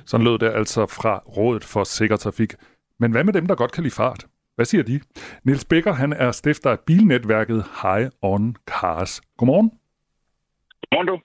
[0.07, 2.55] Sådan lød det altså fra Rådet for Sikker Trafik.
[3.01, 4.27] Men hvad med dem, der godt kan lide fart?
[4.55, 5.01] Hvad siger de?
[5.45, 9.21] Niels Becker, han er stifter af bilnetværket High On Cars.
[9.39, 9.71] Godmorgen.
[10.91, 11.19] Godmorgen du.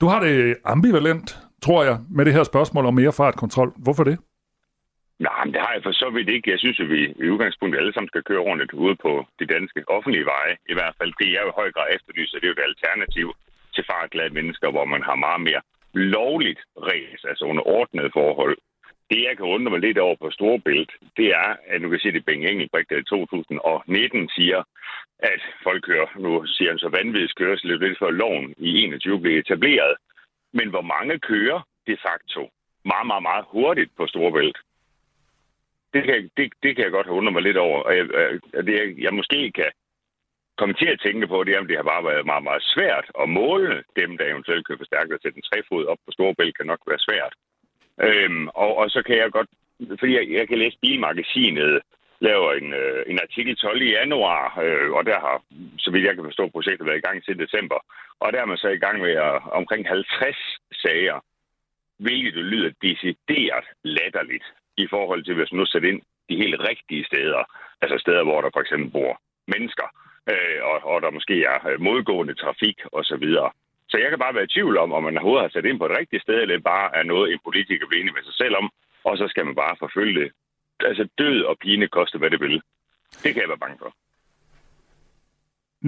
[0.00, 3.72] Du har det ambivalent, tror jeg, med det her spørgsmål om mere fartkontrol.
[3.76, 4.18] Hvorfor det?
[5.18, 6.50] Nej, men det har jeg for så vidt ikke.
[6.50, 9.80] Jeg synes, at vi i udgangspunktet alle sammen skal køre ordentligt ude på de danske
[9.88, 10.56] offentlige veje.
[10.68, 13.26] I hvert fald det, jeg jo i høj grad efterlyser, det er jo et alternativ
[13.74, 15.62] til fartglade mennesker, hvor man har meget mere
[15.94, 18.56] lovligt race, altså under ordnede forhold.
[19.10, 22.08] Det, jeg kan undre mig lidt over på Storebælt, det er, at nu kan se,
[22.08, 24.62] at Bengt Engelbrecht i 2019 siger,
[25.18, 29.94] at folk kører, nu siger han så vanvidskørsel, lidt før loven i 21 blev etableret.
[30.52, 32.50] Men hvor mange kører de facto
[32.84, 34.58] meget, meget, meget hurtigt på Storebælt?
[35.94, 37.78] Det, kan, det, det kan jeg godt have undret mig lidt over.
[37.86, 39.70] Og jeg, øh, det, jeg, jeg måske kan
[40.58, 43.28] komme til at tænke på, det er, det har bare været meget, meget svært at
[43.28, 47.06] måle dem, der eventuelt kører forstærket til den trefod op på Storebælt, kan nok være
[47.08, 47.34] svært.
[48.08, 49.50] Øhm, og, og så kan jeg godt,
[50.00, 51.82] fordi jeg, jeg kan læse Bilmagasinet,
[52.20, 55.36] laver en, øh, en artikel 12 i januar, øh, og der har,
[55.78, 57.78] så vidt jeg kan forstå, projektet været i gang til december.
[58.20, 60.36] Og der er man så i gang med at, omkring 50
[60.82, 61.18] sager,
[61.98, 64.44] hvilket lyder decideret latterligt
[64.76, 67.42] i forhold til, hvis man nu sætter ind de helt rigtige steder,
[67.82, 69.20] altså steder, hvor der for eksempel bor
[69.52, 69.88] mennesker,
[70.30, 73.26] øh, og, og der måske er øh, modgående trafik osv.
[73.38, 73.50] Så,
[73.90, 75.88] så jeg kan bare være i tvivl om, om man overhovedet har sat ind på
[75.88, 78.70] det rigtige sted, eller bare er noget, en politiker vil med sig selv om,
[79.04, 80.32] og så skal man bare forfølge det.
[80.80, 82.62] Altså død og pine koster, hvad det vil.
[83.22, 83.94] Det kan jeg være bange for.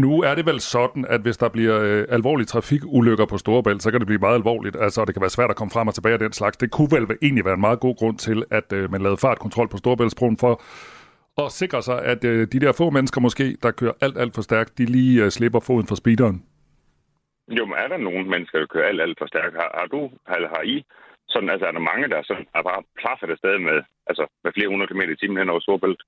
[0.05, 3.91] Nu er det vel sådan, at hvis der bliver øh, alvorlige trafikulykker på Storebælt, så
[3.91, 4.77] kan det blive meget alvorligt.
[4.87, 6.57] Altså, det kan være svært at komme frem og tilbage af den slags.
[6.57, 9.69] Det kunne vel egentlig være en meget god grund til, at øh, man lavede fartkontrol
[9.69, 10.53] på Storebæltsbroen for
[11.45, 14.43] at sikre sig, at øh, de der få mennesker måske, der kører alt, alt for
[14.43, 16.37] stærkt, de lige øh, slipper foden fra speederen.
[17.59, 19.55] Jo, men er der nogen mennesker, der kører alt, alt for stærkt?
[19.61, 20.01] Har, har du,
[20.37, 20.77] eller har I,
[21.29, 23.79] sådan, altså er der mange, der sådan, er bare plaffet afsted med,
[24.11, 26.03] altså, med flere hundrede kilometer i timen hen over Storebælt?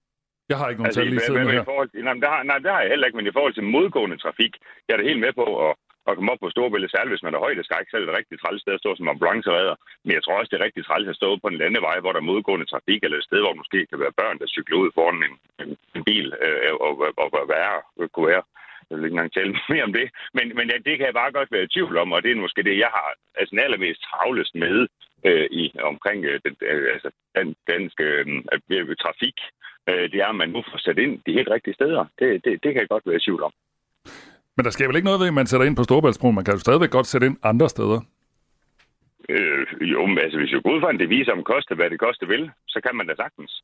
[0.51, 1.65] Jeg har ikke nogen altså, tal lige siden her.
[1.73, 4.19] Forhold, nej, det har, nej, det har jeg heller ikke, men i forhold til modgående
[4.25, 4.53] trafik,
[4.87, 5.73] jeg er da helt med på at,
[6.09, 8.37] at komme op på Storebælt, særligt hvis man er højdeskræk, så er det et rigtig
[8.39, 9.77] træls sted at stå som ambulanceredder.
[10.05, 12.21] Men jeg tror også, det er rigtig træls at stå på en landevej, hvor der
[12.21, 15.23] er modgående trafik, eller et sted, hvor måske kan være børn, der cykler ud foran
[15.29, 17.75] en, en, en bil, øh, og, og, og, og være,
[18.15, 18.45] kunne være.
[18.89, 20.07] Jeg vil ikke engang tale mere om det.
[20.37, 22.45] Men, men ja, det kan jeg bare godt være i tvivl om, og det er
[22.45, 23.09] måske det, jeg har
[23.41, 24.77] altså, allermest travlest med
[25.24, 28.04] øh, i omkring øh, den, øh, altså, den danske
[28.70, 29.38] øh, trafik
[29.88, 32.04] øh, det er, at man nu får sat ind de helt rigtige steder.
[32.18, 33.52] Det, det, det kan jeg godt være i tvivl om.
[34.57, 36.35] Men der sker vel ikke noget ved, at man sætter ind på Storbæltsbroen?
[36.35, 38.00] Man kan jo stadigvæk godt sætte ind andre steder.
[39.28, 42.00] Øh, jo, men altså, hvis jeg går ud fra en devise om koste, hvad det
[42.07, 43.62] koste vil, så kan man da sagtens.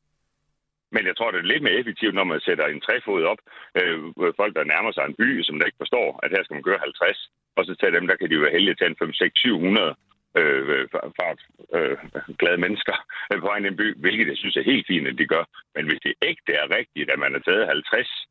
[0.91, 3.41] Men jeg tror, det er lidt mere effektivt, når man sætter en træfod op.
[3.79, 3.99] Øh,
[4.39, 6.79] folk, der nærmer sig en by, som der ikke forstår, at her skal man køre
[6.79, 7.29] 50.
[7.57, 9.95] Og så til dem, der kan de være heldige at tage en 5, 6, 700
[10.39, 10.87] øh, øh
[11.19, 11.39] fart,
[11.75, 11.97] øh,
[12.39, 12.95] glade mennesker
[13.31, 15.43] øh, på en by, hvilket jeg synes er helt fint, at de gør.
[15.75, 18.27] Men hvis det ikke er rigtigt, at man har taget 50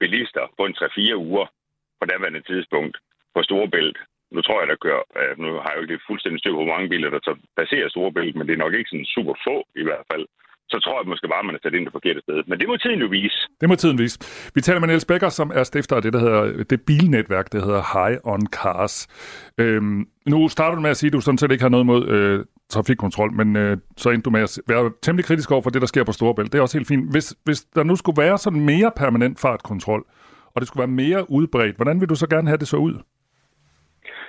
[0.00, 1.46] bilister på en 3-4 uger
[2.00, 2.96] på daværende tidspunkt
[3.34, 3.98] på Storebælt,
[4.30, 6.74] nu tror jeg, der kører, øh, nu har jeg jo ikke fuldstændig styr på, hvor
[6.74, 10.06] mange biler, der passerer Storebælt, men det er nok ikke sådan super få i hvert
[10.12, 10.26] fald
[10.70, 12.38] så tror jeg måske bare, at man er sat ind det forkerte sted.
[12.46, 13.38] Men det må tiden jo vise.
[13.60, 14.18] Det må tiden vise.
[14.54, 17.64] Vi taler med Niels Becker, som er stifter af det, der hedder det bilnetværk, der
[17.66, 18.94] hedder High on Cars.
[19.58, 22.08] Øhm, nu starter du med at sige, at du sådan set ikke har noget mod
[22.08, 25.80] øh, trafikkontrol, men øh, så endte du med at være temmelig kritisk over for det,
[25.82, 26.52] der sker på Storebælt.
[26.52, 27.10] Det er også helt fint.
[27.10, 30.04] Hvis, hvis der nu skulle være sådan mere permanent fartkontrol,
[30.54, 32.94] og det skulle være mere udbredt, hvordan vil du så gerne have det så ud?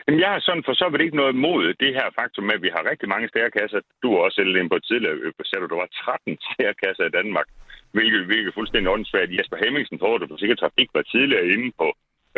[0.04, 2.66] Jamen, jeg har sådan for så vidt ikke noget imod det her faktum med, at
[2.66, 3.80] vi har rigtig mange stærkasser.
[4.04, 5.90] Du har også selv ind på tidligere, øh, sagde du, der var
[6.26, 7.48] 13 stærkasser i Danmark.
[7.98, 9.36] hvilket, hvilket er fuldstændig åndssvagt.
[9.38, 11.88] Jesper Hemmingsen på, du du sikkert trafik var tidligere inde på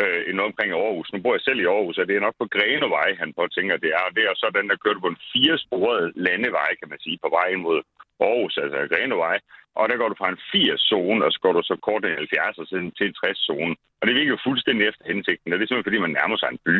[0.02, 1.12] øh, noget omkring Aarhus.
[1.12, 3.76] Nu bor jeg selv i Aarhus, og det er nok på Grenevej, han på tænker,
[3.84, 4.02] det er.
[4.08, 7.28] Og det er så den, der kørte på en firesporet landevej, kan man sige, på
[7.36, 7.78] vej ind mod
[8.26, 9.36] Aarhus, altså Grenevej.
[9.78, 12.58] Og der går du fra en 80-zone, og så går du så kort en 70
[12.58, 13.74] og til en 60-zone.
[14.00, 16.48] Og det virker jo fuldstændig efter hensigten, og det er simpelthen, fordi man nærmer sig
[16.52, 16.76] en by.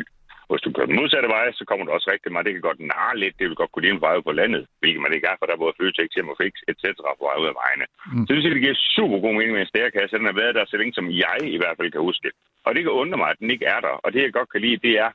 [0.51, 2.47] Hvis du kører den modsatte vej, så kommer du også rigtig meget.
[2.47, 3.39] Det kan godt narre lidt.
[3.39, 5.55] Det vil godt kunne lide en vej på landet, hvilket man ikke er, for der
[5.55, 6.85] er både Føtex, hjem og Fix, etc.
[7.19, 7.87] på vej ud af vejene.
[7.91, 8.25] Mm.
[8.25, 10.19] Så det vil sige, det giver super god mening med en stærkasse.
[10.21, 12.29] Den har været der så længe, som jeg i hvert fald kan huske.
[12.67, 13.95] Og det kan undre mig, at den ikke er der.
[14.05, 15.11] Og det, jeg godt kan lide, det er,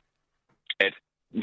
[0.86, 0.94] at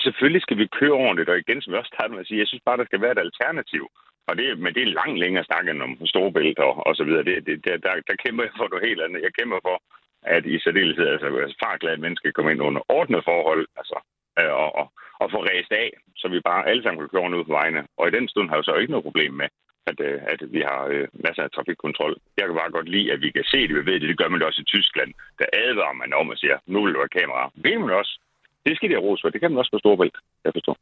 [0.05, 1.29] selvfølgelig skal vi køre ordentligt.
[1.29, 3.15] Og igen, som jeg også startede med at sige, jeg synes bare, der skal være
[3.15, 3.83] et alternativ.
[4.27, 7.23] Og det, men det er langt længere snak end om storebælt og, og så videre.
[7.29, 9.25] Det, det, der, der, der kæmper jeg for noget helt andet.
[9.27, 9.75] Jeg kæmper for,
[10.23, 13.97] at i særdeleshed altså, altså farglade mennesker kommer ind under ordnet forhold, altså,
[14.39, 14.87] øh, og, og,
[15.21, 17.81] og få ræst af, så vi bare alle sammen kan køre ud på vejene.
[17.97, 19.49] Og i den stund har jeg så ikke noget problem med,
[19.89, 22.15] at, øh, at vi har øh, masser af trafikkontrol.
[22.37, 24.09] Jeg kan bare godt lide, at vi kan se det, vi ved det.
[24.11, 25.11] Det gør man også i Tyskland.
[25.39, 27.51] Der advarer man om og siger, nu vil du have kamera.
[27.65, 28.13] Ved man også.
[28.65, 29.29] Det skal de have for.
[29.29, 30.77] Det kan man også på Storbælt, jeg forstår.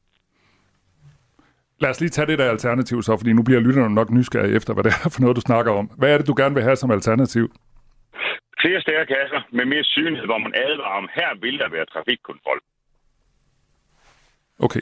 [1.80, 4.74] Lad os lige tage det der alternativ så, fordi nu bliver lytterne nok nysgerrige efter,
[4.74, 5.86] hvad det er for noget, du snakker om.
[5.98, 7.52] Hvad er det, du gerne vil have som alternativ?
[8.66, 12.60] Flere stærkasser med mere synlighed, hvor man advarer om, her vil der være trafikkontrol.
[14.60, 14.82] Okay.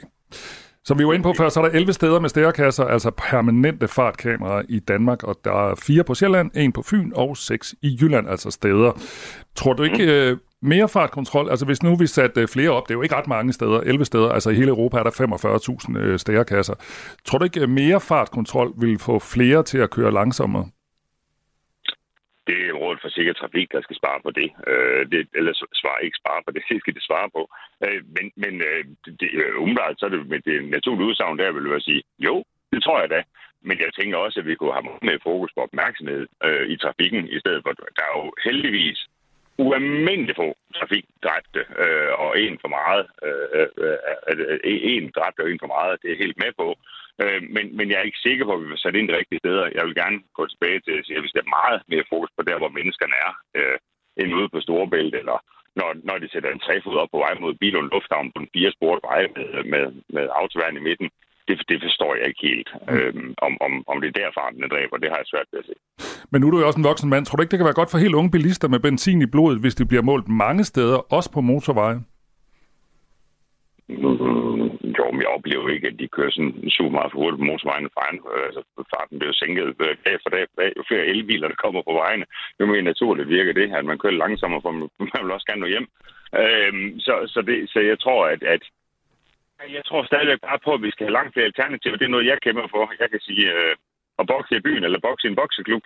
[0.84, 3.88] Som vi var inde på før, så er der 11 steder med stærekasser, altså permanente
[3.88, 7.98] fartkameraer i Danmark, og der er fire på Sjælland, en på Fyn og seks i
[8.00, 8.92] Jylland, altså steder.
[9.54, 10.68] Tror du ikke, mm.
[10.68, 13.52] mere fartkontrol, altså hvis nu vi satte flere op, det er jo ikke ret mange
[13.52, 16.74] steder, 11 steder, altså i hele Europa er der 45.000 øh, stærekasser.
[17.24, 20.68] Tror du ikke, mere fartkontrol vil få flere til at køre langsommere?
[22.46, 22.73] det
[23.14, 24.48] Sikker Trafik, der skal spare på det.
[24.70, 25.52] Øh, det eller
[25.82, 27.42] svare ikke spare på det, det skal det svare på.
[27.84, 28.84] Øh, men men øh,
[29.20, 32.34] det, øh, umiddelbart, så er det med det naturlige udsagn der, vil jeg sige, jo,
[32.72, 33.20] det tror jeg da.
[33.68, 37.22] Men jeg tænker også, at vi kunne have mere fokus på opmærksomhed øh, i trafikken,
[37.36, 39.00] i stedet for, der er jo heldigvis
[39.58, 43.06] ualmindeligt få trafikdræbte, øh, og en for meget.
[43.26, 43.98] Øh øh, øh,
[44.50, 44.58] øh,
[44.92, 46.68] en dræbte og en for meget, det er helt med på.
[47.22, 49.42] Øh, men, men jeg er ikke sikker på, at vi vil sætte ind de rigtige
[49.44, 49.74] steder.
[49.76, 52.42] Jeg vil gerne gå tilbage til at sige, at vi skal meget mere fokus på
[52.48, 53.78] der, hvor menneskerne er, øh,
[54.20, 55.38] end ude på Storebælt, eller
[55.78, 58.70] når, når de sætter en træfod op på vej mod Bilund Lufthavn på en fire
[58.76, 59.84] sport vej med, med,
[60.16, 61.08] med autoværn i midten.
[61.48, 62.70] Det, det forstår jeg ikke helt.
[62.74, 62.94] Mm.
[62.94, 65.66] Øhm, om, om, om det er der farten dræber, det har jeg svært ved at
[65.70, 65.74] se.
[66.30, 67.24] Men nu er du jo også en voksen mand.
[67.24, 69.60] Tror du ikke, det kan være godt for helt unge bilister med benzin i blodet,
[69.60, 71.98] hvis det bliver målt mange steder, også på motorveje?
[73.88, 77.50] Mm, jo, men jeg oplever ikke, at de kører sådan super meget for hurtigt på
[77.50, 77.88] motorvejen.
[78.48, 78.60] Altså,
[78.92, 79.64] farten bliver sænket
[80.06, 80.70] dag for dag, dag.
[80.76, 82.24] Jo flere elbiler, der kommer på vejene,
[82.60, 84.72] jo mere naturligt virker det, at man kører langsommere, for
[85.12, 85.88] man vil også gerne nå hjem.
[86.42, 88.62] Øhm, så, så, det, så jeg tror, at, at
[89.76, 91.96] jeg tror stadigvæk bare på, at vi skal have langt flere alternativer.
[91.96, 92.92] Det er noget, jeg kæmper for.
[93.02, 93.74] Jeg kan sige, øh,
[94.20, 95.82] at bokse i byen eller bokse i en bokseklub.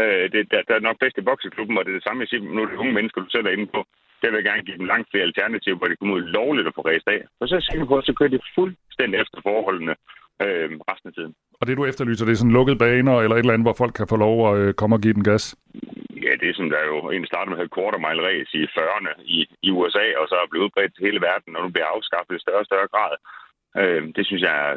[0.00, 2.28] Øh, det, der, der er nok bedst i bokseklubben, og det er det samme, jeg
[2.28, 3.80] siger, nu er det unge mennesker, du selv er inde på.
[4.20, 6.74] Der vil jeg gerne give dem langt flere alternativer, hvor de kommer ud lovligt at
[6.76, 7.20] få ræst af.
[7.40, 9.94] Og så er jeg sikker på, at så kører de fuldstændig efter forholdene
[10.44, 11.34] øh, resten af tiden.
[11.60, 13.94] Og det, du efterlyser, det er sådan lukkede baner eller et eller andet, hvor folk
[13.94, 15.44] kan få lov at øh, komme og give den gas?
[16.42, 19.70] Det som der jo egentlig startede med at quarter mile race i 40'erne i, i
[19.78, 22.64] USA, og så er blevet udbredt til hele verden, og nu bliver afskaffet i større
[22.64, 23.12] og større grad.
[23.80, 24.72] Øh, det synes jeg er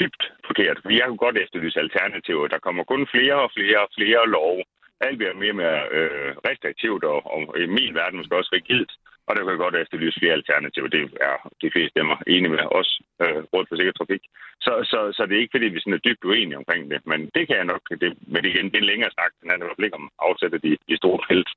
[0.00, 0.78] dybt forkert.
[1.00, 2.46] Jeg kunne godt efterlyse alternativer.
[2.48, 4.56] Der kommer kun flere og flere og flere lov.
[5.00, 8.92] Alt bliver mere og mere øh, restriktivt, og, og i min verden måske også rigidt.
[9.26, 10.88] Og der kan godt efterlyse flere alternativer.
[10.88, 12.90] Det er de fleste stemmer enige med os,
[13.22, 14.22] øh, Råd for Sikker Trafik.
[14.66, 17.00] Så, så, så det er ikke, fordi vi sådan er dybt uenige omkring det.
[17.10, 19.50] Men det kan jeg nok, det, men det, igen, det er en længere snak, den
[19.50, 21.50] er i hvert fald ikke om afsætte de, de store felt.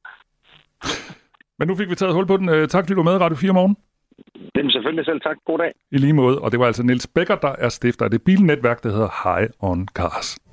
[1.59, 2.49] Men nu fik vi taget hul på den.
[2.55, 3.75] Øh, tak, fordi du var med, Radio 4 morgen.
[4.55, 5.37] Jamen selvfølgelig selv tak.
[5.45, 5.71] God dag.
[5.91, 6.39] I lige måde.
[6.41, 9.49] Og det var altså Niels Becker, der er stifter af det bilnetværk, der hedder High
[9.59, 10.46] on Cars.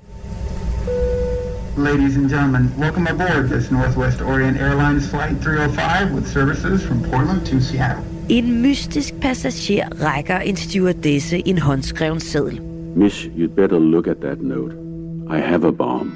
[1.77, 7.45] Ladies and gentlemen, welcome aboard this Northwest Orient Airlines Flight 305 with services from Portland
[7.45, 8.03] to Seattle.
[8.29, 12.61] En mystisk passager rækker en stewardesse en håndskreven seddel.
[12.95, 14.73] Miss, you'd better look at that note.
[15.37, 16.11] I have a bomb.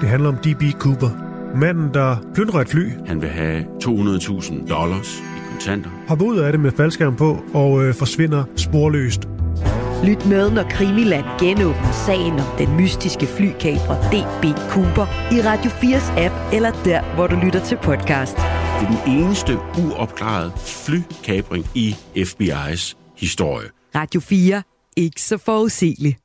[0.00, 0.62] Det handler om D.B.
[0.78, 1.10] Cooper.
[1.56, 2.88] Manden, der plyndrer et fly.
[3.06, 5.90] Han vil have 200.000 dollars kontanter.
[6.08, 9.28] Hopper ud af det med faldskærm på og øh, forsvinder sporløst.
[10.06, 16.20] Lyt med, når Krimiland genåbner sagen om den mystiske flykabrer DB Cooper i Radio 4's
[16.24, 18.36] app, eller der, hvor du lytter til podcast.
[18.36, 23.68] Det er den eneste uopklarede flykabring i FBI's historie.
[23.94, 24.62] Radio 4.
[24.96, 26.23] Ikke så forudsigeligt.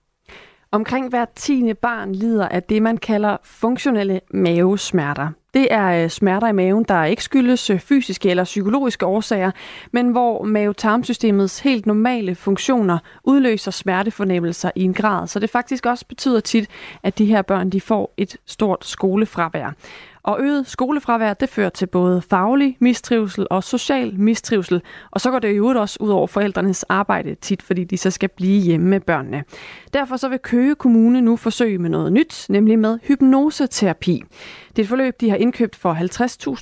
[0.71, 5.29] Omkring hver tiende barn lider af det, man kalder funktionelle mavesmerter.
[5.53, 9.51] Det er øh, smerter i maven, der ikke skyldes øh, fysiske eller psykologiske årsager,
[9.91, 16.05] men hvor mavetarmsystemets helt normale funktioner udløser smertefornemmelser i en grad, så det faktisk også
[16.05, 16.69] betyder tit,
[17.03, 19.73] at de her børn de får et stort skolefravær.
[20.23, 24.81] Og øget skolefravær, det fører til både faglig mistrivsel og social mistrivsel.
[25.11, 28.29] Og så går det jo også ud over forældrenes arbejde tit, fordi de så skal
[28.29, 29.43] blive hjemme med børnene.
[29.93, 34.23] Derfor så vil Køge Kommune nu forsøge med noget nyt, nemlig med hypnoseterapi.
[34.69, 35.93] Det er et forløb, de har indkøbt for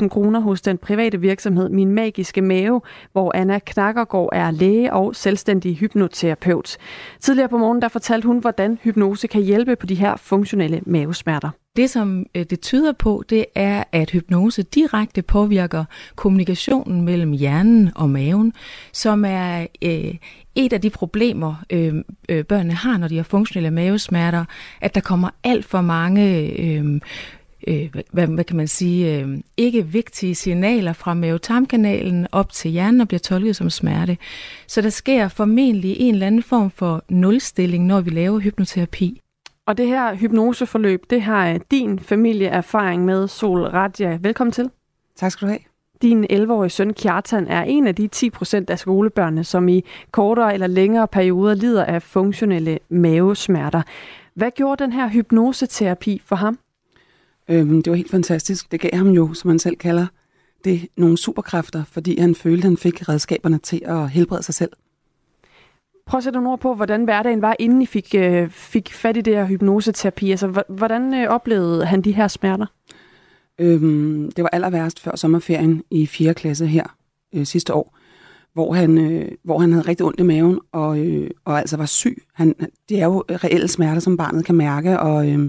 [0.01, 2.81] 50.000 kroner hos den private virksomhed Min Magiske Mave,
[3.11, 6.77] hvor Anna Knakkergaard er læge og selvstændig hypnoterapeut.
[7.19, 11.49] Tidligere på morgen der fortalte hun, hvordan hypnose kan hjælpe på de her funktionelle mavesmerter.
[11.77, 17.91] Det, som øh, det tyder på, det er, at hypnose direkte påvirker kommunikationen mellem hjernen
[17.95, 18.53] og maven,
[18.93, 20.15] som er øh,
[20.55, 21.93] et af de problemer, øh,
[22.29, 24.45] øh, børnene har, når de har funktionelle mavesmerter,
[24.81, 26.51] at der kommer alt for mange...
[26.61, 27.01] Øh,
[27.67, 33.01] øh, hvad, hvad kan man sige, øh, ikke vigtige signaler fra mavetarmkanalen op til hjernen
[33.01, 34.17] og bliver tolket som smerte.
[34.67, 39.21] Så der sker formentlig en eller anden form for nulstilling, når vi laver hypnoterapi.
[39.67, 44.17] Og det her hypnoseforløb, det har din familie erfaring med, Sol Radja.
[44.21, 44.69] Velkommen til.
[45.15, 45.59] Tak skal du have.
[46.01, 50.53] Din 11-årige søn Kjartan er en af de 10 procent af skolebørnene, som i kortere
[50.53, 53.81] eller længere perioder lider af funktionelle mavesmerter.
[54.33, 56.59] Hvad gjorde den her hypnoseterapi for ham?
[57.47, 58.71] Øhm, det var helt fantastisk.
[58.71, 60.07] Det gav ham jo, som han selv kalder
[60.63, 64.71] det, nogle superkræfter, fordi han følte, at han fik redskaberne til at helbrede sig selv.
[66.07, 69.17] Prøv at sætte nogle ord på, hvordan hverdagen var, inden I fik, øh, fik fat
[69.17, 70.31] i det her hypnoseterapi.
[70.31, 72.65] Altså, hvordan øh, oplevede han de her smerter?
[73.59, 76.33] Øhm, det var aller værst før sommerferien i 4.
[76.33, 76.83] klasse her
[77.35, 77.97] øh, sidste år,
[78.53, 81.85] hvor han, øh, hvor han havde rigtig ondt i maven og, øh, og altså var
[81.85, 82.23] syg.
[82.33, 82.55] Han,
[82.89, 85.39] det er jo reelle smerter, som barnet kan mærke, og, øh,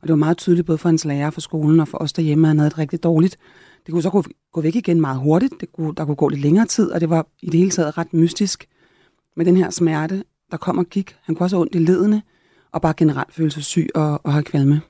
[0.00, 2.46] og det var meget tydeligt både for hans lærer, for skolen og for os derhjemme,
[2.46, 3.38] at han havde det rigtig dårligt.
[3.86, 6.40] Det kunne så gå, gå væk igen meget hurtigt, det kunne, der kunne gå lidt
[6.40, 8.68] længere tid, og det var i det hele taget ret mystisk
[9.36, 11.16] med den her smerte, der kom og gik.
[11.22, 12.22] Han kunne også have ondt i ledene,
[12.72, 14.80] og bare generelt føle sig syg og, og have kvalme.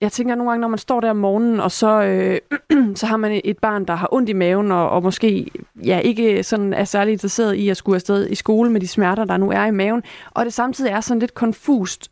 [0.00, 2.38] Jeg tænker nogle gange, når man står der om morgenen, og så, øh,
[3.00, 5.50] så har man et barn, der har ondt i maven, og, og måske
[5.84, 9.24] ja, ikke sådan er særlig interesseret i at skulle afsted i skole med de smerter,
[9.24, 12.10] der nu er i maven, og det samtidig er sådan lidt konfust.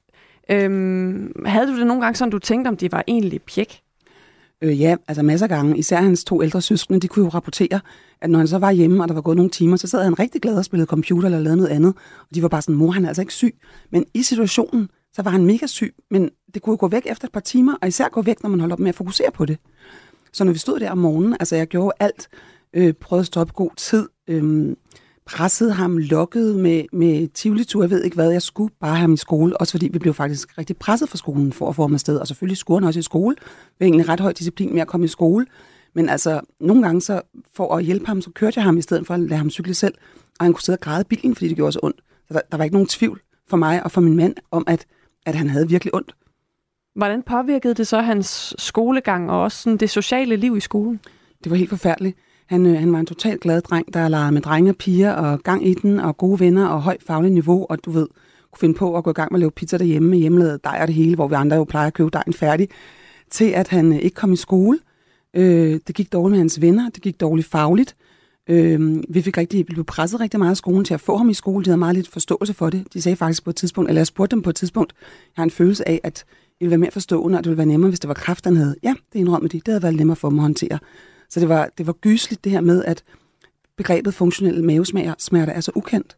[0.51, 3.84] Øhm, havde du det nogle gange sådan, du tænkte, om det var egentlig pjek?
[4.65, 5.79] Øh, ja, altså masser af gange.
[5.79, 7.81] Især hans to ældre søskende, de kunne jo rapportere,
[8.21, 10.19] at når han så var hjemme, og der var gået nogle timer, så sad han
[10.19, 11.95] rigtig glad og spillede computer eller lavede noget andet.
[12.21, 13.55] Og de var bare sådan, mor, han er altså ikke syg.
[13.91, 15.95] Men i situationen, så var han mega syg.
[16.11, 18.61] Men det kunne gå væk efter et par timer, og især gå væk, når man
[18.61, 19.59] holder op med at fokusere på det.
[20.33, 22.29] Så når vi stod der om morgenen, altså jeg gjorde alt,
[22.75, 24.77] øh, prøvede at stoppe god tid, øh,
[25.27, 29.17] pressede ham, lukkede med, med tivolitur, jeg ved ikke hvad, jeg skulle bare have i
[29.17, 32.17] skole, også fordi vi blev faktisk rigtig presset fra skolen for at få ham afsted,
[32.17, 33.37] og selvfølgelig skulle han også i skole,
[33.79, 35.47] det egentlig ret høj disciplin med at komme i skole,
[35.95, 37.21] men altså, nogle gange så,
[37.55, 39.75] for at hjælpe ham, så kørte jeg ham i stedet for at lade ham cykle
[39.75, 39.95] selv,
[40.39, 42.01] og han kunne sidde og græde bilen, fordi det gjorde så ondt.
[42.29, 44.87] Så der, der var ikke nogen tvivl for mig og for min mand om, at,
[45.27, 46.15] at han havde virkelig ondt.
[46.95, 51.01] Hvordan påvirkede det så hans skolegang og også sådan det sociale liv i skolen?
[51.45, 52.19] Det var helt forfærdeligt.
[52.47, 55.41] Han, øh, han var en totalt glad dreng, der legede med drenge og piger, og
[55.41, 58.07] gang i den, og gode venner, og højt fagligt niveau, og du ved,
[58.53, 60.79] kunne finde på at gå i gang med at lave pizza derhjemme med hjemmelavet dej
[60.81, 62.69] og det hele, hvor vi andre jo plejer at købe dejen færdig,
[63.31, 64.79] til at han øh, ikke kom i skole.
[65.35, 67.97] Øh, det gik dårligt med hans venner, det gik dårligt fagligt.
[68.51, 71.29] Øh, vi fik rigtig, vi blev presset rigtig meget af skolen til at få ham
[71.29, 71.65] i skole.
[71.65, 72.85] De havde meget lidt forståelse for det.
[72.93, 74.93] De sagde faktisk på et tidspunkt, eller jeg spurgte dem på et tidspunkt,
[75.37, 77.67] jeg har en følelse af, at det ville være mere forstående, og det ville være
[77.67, 78.75] nemmere, hvis det var kraft, han havde.
[78.83, 79.57] Ja, det indrømmer de.
[79.57, 80.79] Det havde været nemmere for dem at håndtere.
[81.35, 83.05] Så det var, det var gysligt det her med, at
[83.77, 86.17] begrebet funktionelle mavesmerter er så ukendt,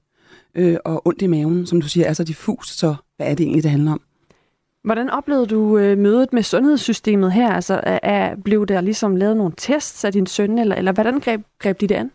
[0.55, 3.45] øh, og ondt i maven, som du siger, er så diffus, så hvad er det
[3.45, 4.01] egentlig, det handler om?
[4.85, 7.53] Hvordan oplevede du øh, mødet med sundhedssystemet her?
[7.53, 11.41] Altså, er, blev der ligesom lavet nogle tests af din søn, eller, eller hvordan greb,
[11.59, 12.11] greb de det an?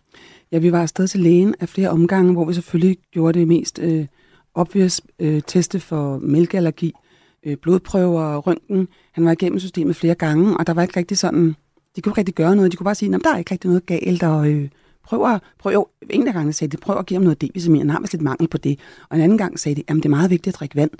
[0.52, 3.80] Ja, vi var afsted til lægen af flere omgange, hvor vi selvfølgelig gjorde det mest
[3.80, 4.06] øh,
[4.54, 6.93] obvious øh, teste for mælkeallergi,
[7.45, 8.88] øh, blodprøver og røntgen.
[9.12, 11.56] Han var igennem systemet flere gange, og der var ikke rigtig sådan
[11.95, 12.71] de kunne ikke rigtig gøre noget.
[12.71, 14.69] De kunne bare sige, at der er ikke rigtig noget galt, og øh,
[15.03, 17.77] prøv at, prøv, jo, en af gangene sagde de, prøv at give ham noget D-vitamin,
[17.79, 18.79] han har vist lidt mangel på det.
[19.09, 20.91] Og en anden gang sagde de, at det er meget vigtigt at drikke vand.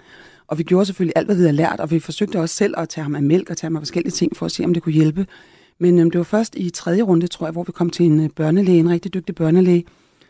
[0.48, 2.90] Og vi gjorde selvfølgelig alt, hvad vi havde lært, og vi forsøgte også selv at
[2.90, 4.84] tage ham af mælk og tage ham af forskellige ting for at se, om det
[4.84, 5.28] kunne hjælpe.
[5.80, 8.24] Men øhm, det var først i tredje runde, tror jeg, hvor vi kom til en
[8.24, 9.86] øh, børnelæge, en rigtig dygtig børnelæge,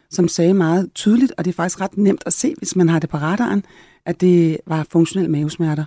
[0.09, 2.99] som sagde meget tydeligt, og det er faktisk ret nemt at se, hvis man har
[2.99, 3.65] det på radaren,
[4.05, 5.85] at det var funktionelle mavesmerter.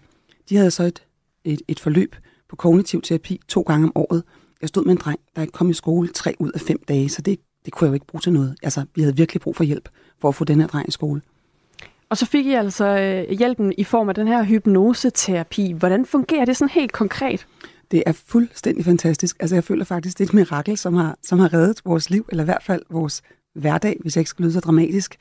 [0.48, 1.02] De havde så et,
[1.44, 2.16] et, et forløb
[2.48, 4.22] på kognitiv terapi to gange om året,
[4.64, 7.08] jeg stod med en dreng, der ikke kom i skole tre ud af fem dage,
[7.08, 8.56] så det, det kunne jeg jo ikke bruge til noget.
[8.62, 9.88] Altså, vi havde virkelig brug for hjælp
[10.20, 11.20] for at få den her dreng i skole.
[12.08, 15.72] Og så fik I altså øh, hjælpen i form af den her hypnoseterapi.
[15.72, 17.46] Hvordan fungerer det sådan helt konkret?
[17.90, 19.36] Det er fuldstændig fantastisk.
[19.40, 22.26] Altså jeg føler faktisk, det er et mirakel, som har, som har reddet vores liv,
[22.28, 23.22] eller i hvert fald vores
[23.54, 25.16] hverdag, hvis jeg ikke skal lyde så dramatisk.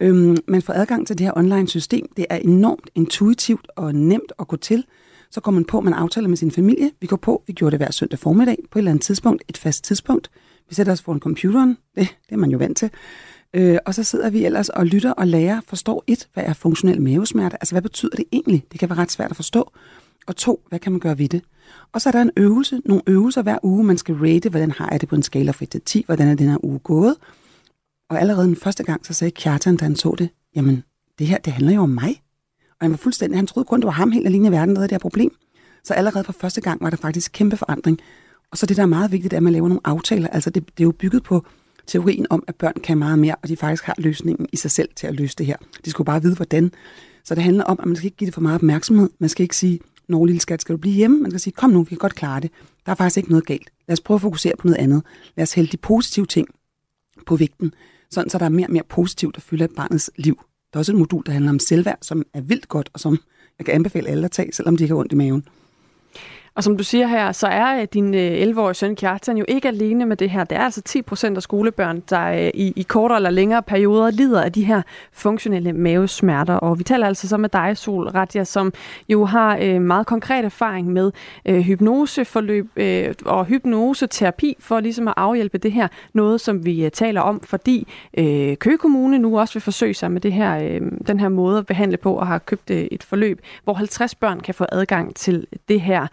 [0.00, 2.06] Øhm, man får adgang til det her online system.
[2.16, 4.84] Det er enormt intuitivt og nemt at gå til.
[5.30, 6.90] Så går man på, man aftaler med sin familie.
[7.00, 9.58] Vi går på, vi gjorde det hver søndag formiddag på et eller andet tidspunkt, et
[9.58, 10.30] fast tidspunkt.
[10.68, 12.90] Vi sætter os foran computeren, det, det er man jo vant til.
[13.54, 17.02] Øh, og så sidder vi ellers og lytter og lærer, forstår et, hvad er funktionel
[17.02, 17.56] mavesmerte?
[17.56, 18.64] Altså, hvad betyder det egentlig?
[18.72, 19.72] Det kan være ret svært at forstå.
[20.26, 21.42] Og to, hvad kan man gøre ved det?
[21.92, 24.88] Og så er der en øvelse, nogle øvelser hver uge, man skal rate, hvordan har
[24.90, 27.16] jeg det på en skala fra 1 til 10, hvordan er den her uge gået.
[28.10, 30.84] Og allerede den første gang, så sagde Kjartan, da han så det, jamen,
[31.18, 32.22] det her, det handler jo om mig.
[32.80, 34.80] Og han var fuldstændig, han troede kun, det var ham helt alene i verden, der
[34.80, 35.36] havde det her problem.
[35.84, 38.00] Så allerede fra første gang var der faktisk kæmpe forandring.
[38.50, 40.28] Og så det, der er meget vigtigt, er, at man laver nogle aftaler.
[40.28, 41.46] Altså, det, det er jo bygget på
[41.86, 44.88] teorien om, at børn kan meget mere, og de faktisk har løsningen i sig selv
[44.96, 45.56] til at løse det her.
[45.84, 46.72] De skulle bare vide, hvordan.
[47.24, 49.10] Så det handler om, at man skal ikke give det for meget opmærksomhed.
[49.18, 51.20] Man skal ikke sige, Nå, lille skat, skal du blive hjemme?
[51.20, 52.50] Man skal sige, kom nu, vi kan godt klare det.
[52.86, 53.70] Der er faktisk ikke noget galt.
[53.88, 55.02] Lad os prøve at fokusere på noget andet.
[55.36, 56.48] Lad os hælde de positive ting
[57.26, 57.74] på vægten,
[58.10, 60.40] sådan så der er mere og mere positivt, der fylder barnets liv.
[60.76, 63.18] Der er også et modul, der handler om selvværd, som er vildt godt, og som
[63.58, 65.44] jeg kan anbefale alle at tage, selvom de ikke har ondt i maven.
[66.56, 69.68] Og som du siger her, så er øh, din øh, 11-årige søn Kjartan jo ikke
[69.68, 70.44] alene med det her.
[70.44, 74.10] Det er altså 10 procent af skolebørn, der øh, i, i kortere eller længere perioder
[74.10, 74.82] lider af de her
[75.12, 76.54] funktionelle mavesmerter.
[76.54, 78.72] Og vi taler altså så med dig, Sol Radja, som
[79.08, 81.12] jo har øh, meget konkret erfaring med
[81.46, 85.88] øh, hypnoseforløb øh, og hypnoseterapi for ligesom at afhjælpe det her.
[86.12, 87.88] Noget, som vi øh, taler om, fordi
[88.18, 91.58] øh, Køge Kommune nu også vil forsøge sig med det her, øh, den her måde
[91.58, 95.16] at behandle på og har købt øh, et forløb, hvor 50 børn kan få adgang
[95.16, 96.06] til det her.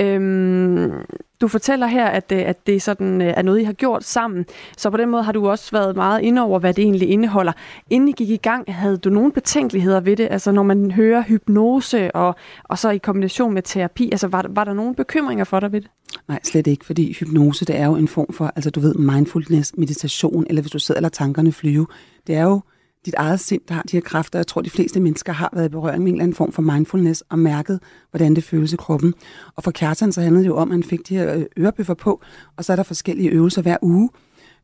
[0.00, 0.92] Øhm,
[1.40, 4.46] du fortæller her, at, øh, at det sådan, øh, er noget, I har gjort sammen.
[4.76, 7.52] Så på den måde har du også været meget inde over, hvad det egentlig indeholder.
[7.90, 10.28] Inden I gik i gang, havde du nogle betænkeligheder ved det?
[10.30, 12.34] Altså når man hører hypnose og,
[12.64, 15.80] og så i kombination med terapi, altså var, var der nogle bekymringer for dig ved
[15.80, 15.90] det?
[16.28, 19.72] Nej, slet ikke, fordi hypnose, det er jo en form for, altså du ved, mindfulness,
[19.76, 21.86] meditation, eller hvis du sidder eller tankerne flyve,
[22.26, 22.60] det er jo
[23.06, 24.38] dit eget sind, der har de her kræfter.
[24.38, 26.62] Jeg tror, de fleste mennesker har været i berøring med en eller anden form for
[26.62, 27.80] mindfulness og mærket,
[28.10, 29.14] hvordan det føles i kroppen.
[29.56, 31.94] Og for Kjartan så handlede det jo om, at han fik de her øh, ørebøffer
[31.94, 32.22] på,
[32.56, 34.10] og så er der forskellige øvelser hver uge.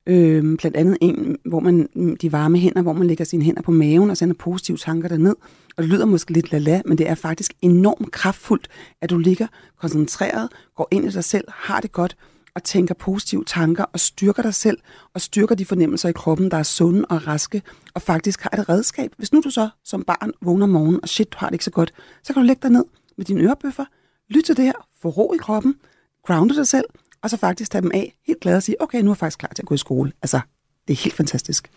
[0.06, 3.62] Øhm, blandt andet en, hvor man mm, de varme hænder, hvor man lægger sine hænder
[3.62, 5.34] på maven og sender positive tanker derned.
[5.76, 8.68] Og det lyder måske lidt lala, men det er faktisk enormt kraftfuldt,
[9.02, 9.46] at du ligger
[9.80, 12.16] koncentreret, går ind i dig selv, har det godt,
[12.58, 14.78] og tænker positive tanker og styrker dig selv
[15.14, 17.62] og styrker de fornemmelser i kroppen, der er sunde og raske
[17.94, 19.12] og faktisk har et redskab.
[19.16, 21.64] Hvis nu du så som barn vågner om morgenen og shit, du har det ikke
[21.64, 21.92] så godt,
[22.22, 22.84] så kan du lægge dig ned
[23.16, 23.84] med dine ørebøffer,
[24.28, 25.74] lytte til det her, få ro i kroppen,
[26.26, 26.84] grounde dig selv,
[27.22, 29.38] og så faktisk tage dem af helt glad og sige, okay, nu er jeg faktisk
[29.38, 30.12] klar til at gå i skole.
[30.22, 30.40] Altså,
[30.88, 31.70] det er helt fantastisk.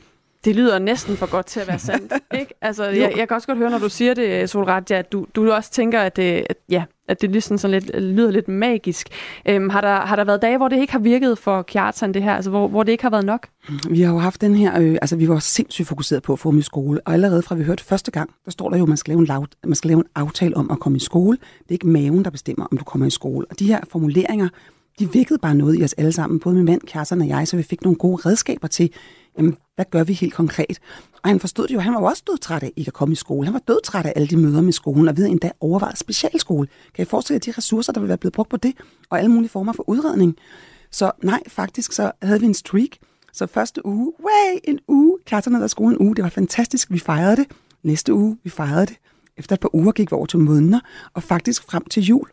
[0.45, 2.53] Det lyder næsten for godt til at være sandt, ikke?
[2.61, 5.51] Altså, jeg, jeg kan også godt høre, når du siger det, Solratja, at du, du
[5.51, 9.07] også tænker, at, det, at, ja, at det ligesom sådan lidt, lyder lidt magisk.
[9.45, 12.24] Øhm, har, der, har der været dage, hvor det ikke har virket for Kjartan, det
[12.24, 12.34] her?
[12.34, 13.47] Altså, hvor, hvor det ikke har været nok?
[13.89, 16.49] Vi har jo haft den her, øh, altså vi var sindssygt fokuseret på at få
[16.51, 18.88] ham i skole, og allerede fra vi hørte første gang, der står der jo, at
[18.88, 21.38] man skal, lave en lav, man skal lave en aftale om at komme i skole.
[21.38, 23.45] Det er ikke maven, der bestemmer, om du kommer i skole.
[23.49, 24.49] Og de her formuleringer,
[24.99, 27.57] de vækkede bare noget i os alle sammen, både min mand, Kjartan og jeg, så
[27.57, 28.89] vi fik nogle gode redskaber til,
[29.38, 30.79] jamen, hvad gør vi helt konkret?
[31.23, 33.15] Og han forstod det jo, han var jo også dødtræt af ikke at komme i
[33.15, 33.45] skole.
[33.45, 36.67] Han var dødtræt af alle de møder med skolen, og ved endda overvejet specialskole.
[36.93, 38.73] Kan I forestille jer de ressourcer, der ville være blevet brugt på det,
[39.09, 40.36] og alle mulige former for udredning?
[40.91, 42.89] Så nej, faktisk så havde vi en streak.
[43.34, 46.99] Så første uge, way, en uge, Kjartan af skolen en uge, det var fantastisk, vi
[46.99, 47.45] fejrede det.
[47.84, 48.95] Næste uge, vi fejrede det.
[49.38, 50.79] Efter et par uger gik vi over til måneder,
[51.13, 52.27] og faktisk frem til jul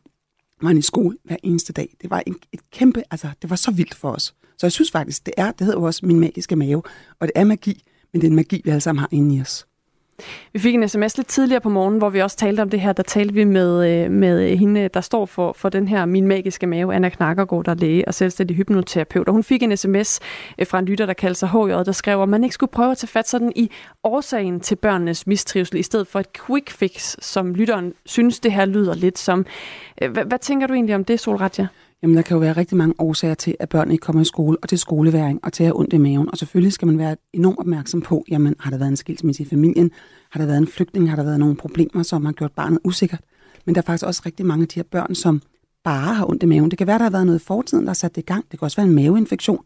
[0.62, 1.96] var han i skole hver eneste dag.
[2.02, 4.34] Det var en, et kæmpe, altså det var så vildt for os.
[4.58, 6.82] Så jeg synes faktisk, det er, det hedder jo også min magiske mave,
[7.20, 7.82] og det er magi,
[8.12, 9.66] men det er en magi, vi alle sammen har inde i os.
[10.52, 12.92] Vi fik en sms lidt tidligere på morgen, hvor vi også talte om det her.
[12.92, 16.66] Der talte vi med, øh, med hende, der står for, for den her Min Magiske
[16.66, 19.28] Mave, Anna Knakkergaard, der er læge og selvstændig hypnoterapeut.
[19.28, 20.20] Og hun fik en sms
[20.58, 22.90] øh, fra en lytter, der kaldte sig HJ, der skrev, at man ikke skulle prøve
[22.90, 23.70] at tage fat sådan i
[24.04, 28.64] årsagen til børnenes mistrivsel, i stedet for et quick fix, som lytteren synes, det her
[28.64, 29.46] lyder lidt som.
[30.02, 31.66] Øh, hvad, hvad tænker du egentlig om det, Solratja?
[32.02, 34.56] Jamen, der kan jo være rigtig mange årsager til, at børn ikke kommer i skole,
[34.62, 36.30] og til skoleværing, og til at have ondt i maven.
[36.30, 39.46] Og selvfølgelig skal man være enormt opmærksom på, jamen, har der været en skilsmisse i
[39.46, 39.90] familien?
[40.30, 41.08] Har der været en flygtning?
[41.10, 43.20] Har der været nogle problemer, som har gjort barnet usikkert?
[43.66, 45.42] Men der er faktisk også rigtig mange af de her børn, som
[45.84, 46.70] bare har ondt i maven.
[46.70, 48.44] Det kan være, der har været noget i fortiden, der har sat det i gang.
[48.50, 49.64] Det kan også være en maveinfektion,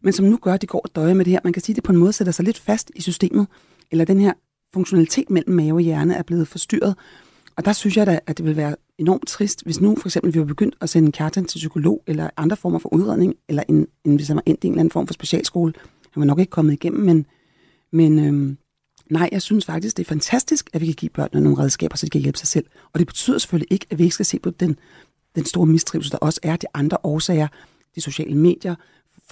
[0.00, 1.40] men som nu gør, at de går og døjer med det her.
[1.44, 3.46] Man kan sige, at det på en måde sætter sig lidt fast i systemet,
[3.90, 4.32] eller den her
[4.74, 6.94] funktionalitet mellem mave og hjerne er blevet forstyrret.
[7.56, 10.34] Og der synes jeg da, at det vil være enormt trist, hvis nu for eksempel
[10.34, 13.86] vi var begyndt at sende Kjartan til psykolog, eller andre former for udredning, eller en,
[14.04, 15.72] en, hvis han var endt i en eller anden form for specialskole.
[16.12, 17.26] Han var nok ikke kommet igennem, men,
[17.92, 18.58] men øhm,
[19.10, 22.06] Nej, jeg synes faktisk, det er fantastisk, at vi kan give børnene nogle redskaber, så
[22.06, 22.66] de kan hjælpe sig selv.
[22.92, 24.78] Og det betyder selvfølgelig ikke, at vi ikke skal se på den,
[25.34, 27.48] den store mistrivsel, der også er de andre årsager,
[27.94, 28.74] de sociale medier,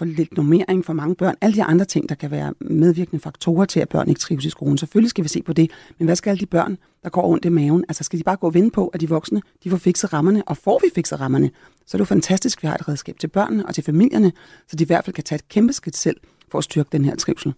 [0.01, 3.65] for lidt normering for mange børn, alle de andre ting, der kan være medvirkende faktorer
[3.65, 4.79] til, at børn ikke trives i skolen.
[4.79, 7.45] Selvfølgelig skal vi se på det, men hvad skal alle de børn, der går ondt
[7.45, 7.85] i maven?
[7.89, 10.43] Altså skal de bare gå og vente på, at de voksne de får fikset rammerne,
[10.47, 11.51] og får vi fikset rammerne,
[11.87, 14.33] så er det jo fantastisk, at vi har et redskab til børnene og til familierne,
[14.69, 16.17] så de i hvert fald kan tage et kæmpe skridt selv
[16.51, 17.55] for at styrke den her trivsel.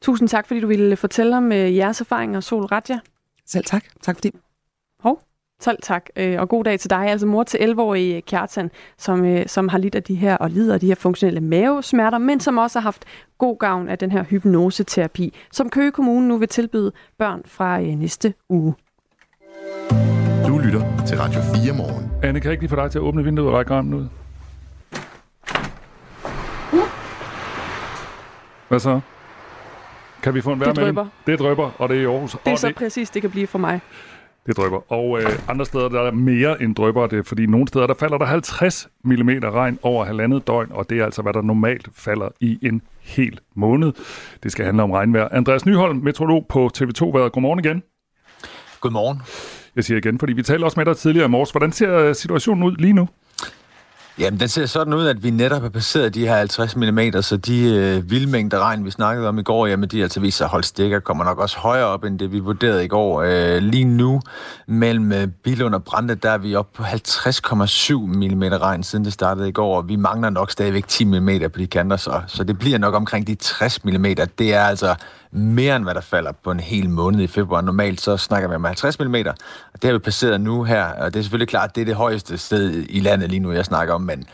[0.00, 2.98] Tusind tak, fordi du ville fortælle om øh, jeres erfaringer, Sol Radja.
[3.46, 3.84] Selv tak.
[4.02, 4.30] Tak fordi.
[5.60, 5.64] Hov.
[5.64, 7.06] Selv tak, øh, og god dag til dig.
[7.06, 10.74] Altså mor til 11-årige Kjartan, som, øh, som har lidt af de her, og lider
[10.74, 13.04] af de her funktionelle mavesmerter, men som også har haft
[13.38, 18.34] god gavn af den her hypnoseterapi, som Køge Kommune nu vil tilbyde børn fra næste
[18.48, 18.74] uge.
[20.46, 22.10] Du lytter til Radio 4 morgen.
[22.22, 24.06] Anne, kan jeg ikke lige få dig til at åbne vinduet og række armen ud?
[28.68, 29.00] Hvad så?
[30.22, 31.06] Kan vi få en Det drypper.
[31.26, 32.30] Det drøber, og det er i Aarhus.
[32.30, 33.80] Det er og så det, præcis, det kan blive for mig.
[34.50, 34.92] Det drøber.
[34.92, 38.18] Og øh, andre steder, der er mere end drøber, det fordi nogle steder, der falder
[38.18, 42.28] der 50 mm regn over halvandet døgn, og det er altså, hvad der normalt falder
[42.40, 43.92] i en hel måned.
[44.42, 45.28] Det skal handle om regnvejr.
[45.32, 47.32] Andreas Nyholm, meteorolog på TV2 Været.
[47.32, 47.82] Godmorgen igen.
[48.80, 49.22] Godmorgen.
[49.76, 51.50] Jeg siger igen, fordi vi talte også med dig tidligere i morges.
[51.50, 53.08] Hvordan ser øh, situationen ud lige nu?
[54.20, 57.36] Jamen, den ser sådan ud, at vi netop har passeret de her 50 mm, så
[57.36, 60.66] de øh, vildmængder regn, vi snakkede om i går, jamen de altså viser sig holdt
[60.66, 63.22] stikker, kommer nok også højere op, end det vi vurderede i går.
[63.22, 64.20] Øh, lige nu,
[64.66, 69.12] mellem øh, Bilund og Brande, der er vi oppe på 50,7 mm regn, siden det
[69.12, 72.44] startede i går, og vi mangler nok stadigvæk 10 mm på de kanter, så, så
[72.44, 74.04] det bliver nok omkring de 60 mm.
[74.38, 74.94] Det er altså
[75.32, 77.60] mere end hvad der falder på en hel måned i februar.
[77.60, 81.14] Normalt så snakker vi om 50 mm, og det har vi passeret nu her, og
[81.14, 83.94] det er selvfølgelig klart, det er det højeste sted i landet lige nu, jeg snakker
[83.94, 84.24] om, men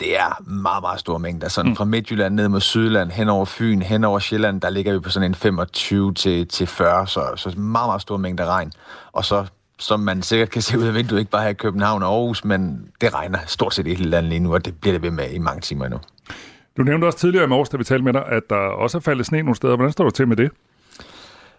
[0.00, 1.48] det er meget, meget store mængder.
[1.48, 1.76] Sådan mm.
[1.76, 5.10] fra Midtjylland ned mod Sydland, hen over Fyn, hen over Sjælland, der ligger vi på
[5.10, 8.72] sådan en 25 til, til 40, så, så meget, meget store mængder regn.
[9.12, 9.46] Og så
[9.80, 12.44] som man sikkert kan se ud af vinduet, ikke bare her i København og Aarhus,
[12.44, 15.10] men det regner stort set i hele landet lige nu, og det bliver det ved
[15.10, 16.00] med i mange timer endnu.
[16.80, 19.02] Du nævnte også tidligere i morges, da vi talte med dig, at der også er
[19.02, 19.76] faldet sne nogle steder.
[19.76, 20.50] Hvordan står du til med det?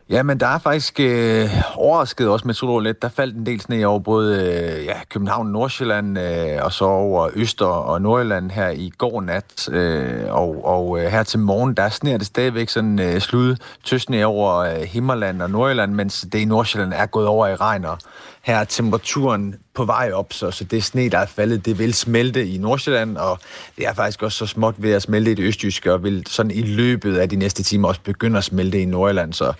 [0.09, 3.01] Ja, men der er faktisk øh, overrasket også med Solrå lidt.
[3.01, 7.30] Der faldt en del sne over både øh, ja, København, Nordsjælland øh, og så over
[7.34, 9.69] Øster og Nordjylland her i går nat.
[9.72, 14.26] Øh, og og øh, her til morgen, der sneer det stadigvæk sådan øh, slud tøsne
[14.26, 17.86] over øh, Himmerland og Nordjylland, mens det i Nordsjælland er gået over i regn.
[17.86, 17.97] Og
[18.41, 21.93] her er temperaturen på vej op, så, så det sne, der er faldet, det vil
[21.93, 23.39] smelte i Nordsjælland, og
[23.77, 26.51] det er faktisk også så småt ved at smelte i det østjyske, og vil sådan
[26.51, 29.53] i løbet af de næste timer også begynde at smelte i Nordjylland, så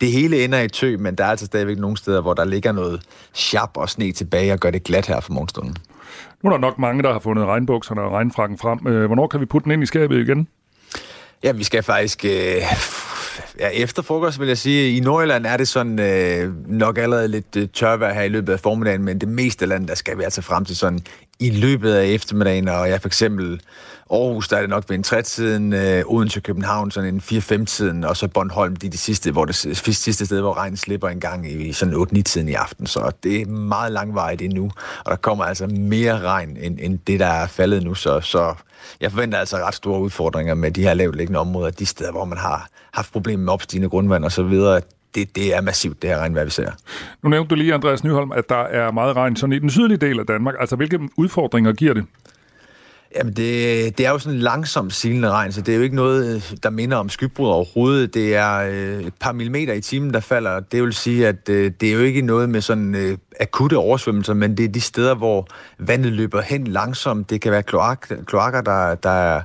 [0.00, 2.72] det hele ender i tø, men der er altså stadigvæk nogle steder, hvor der ligger
[2.72, 3.02] noget
[3.32, 5.76] sharp og sne tilbage og gør det glat her for morgenstunden.
[6.42, 8.86] Nu er der nok mange, der har fundet regnbukserne og regnfrakken frem.
[8.86, 10.48] Øh, Hvornår kan vi putte den ind i skabet igen?
[11.42, 12.24] Ja, vi skal faktisk...
[12.24, 12.62] Øh,
[13.58, 17.56] ja, efter frokost vil jeg sige, i Nordjylland er det sådan øh, nok allerede lidt
[17.56, 20.22] øh, tørvejr her i løbet af formiddagen, men det meste af landet, der skal vi
[20.22, 21.00] altså frem til sådan
[21.40, 23.60] i løbet af eftermiddagen, og jeg for eksempel
[24.10, 28.16] Aarhus, der er det nok ved en trætiden, øh, Odense København sådan en 4-5-tiden, og
[28.16, 31.52] så Bornholm, det er de sidste, hvor det sidste sted, hvor regnen slipper en gang
[31.52, 32.86] i sådan 8-9-tiden i aften.
[32.86, 34.70] Så det er meget langvejt endnu,
[35.04, 37.94] og der kommer altså mere regn, end, end det, der er faldet nu.
[37.94, 38.54] Så, så
[39.00, 42.24] jeg forventer altså ret store udfordringer med de her lavt liggende områder, de steder, hvor
[42.24, 44.80] man har haft problemer med opstigende grundvand og så videre.
[45.14, 46.70] Det, det er massivt, det her regnvejr, vi ser.
[47.22, 49.98] Nu nævnte du lige, Andreas Nyholm, at der er meget regn sådan i den sydlige
[49.98, 50.54] del af Danmark.
[50.60, 52.04] Altså, hvilke udfordringer giver det?
[53.16, 55.96] Jamen, det, det er jo sådan en langsomt silende regn, så det er jo ikke
[55.96, 58.14] noget, der minder om skybrud overhovedet.
[58.14, 60.60] Det er øh, et par millimeter i timen, der falder.
[60.60, 64.34] Det vil sige, at øh, det er jo ikke noget med sådan øh, akutte oversvømmelser,
[64.34, 65.46] men det er de steder, hvor
[65.78, 67.30] vandet løber hen langsomt.
[67.30, 69.42] Det kan være kloak, kloakker, der, der er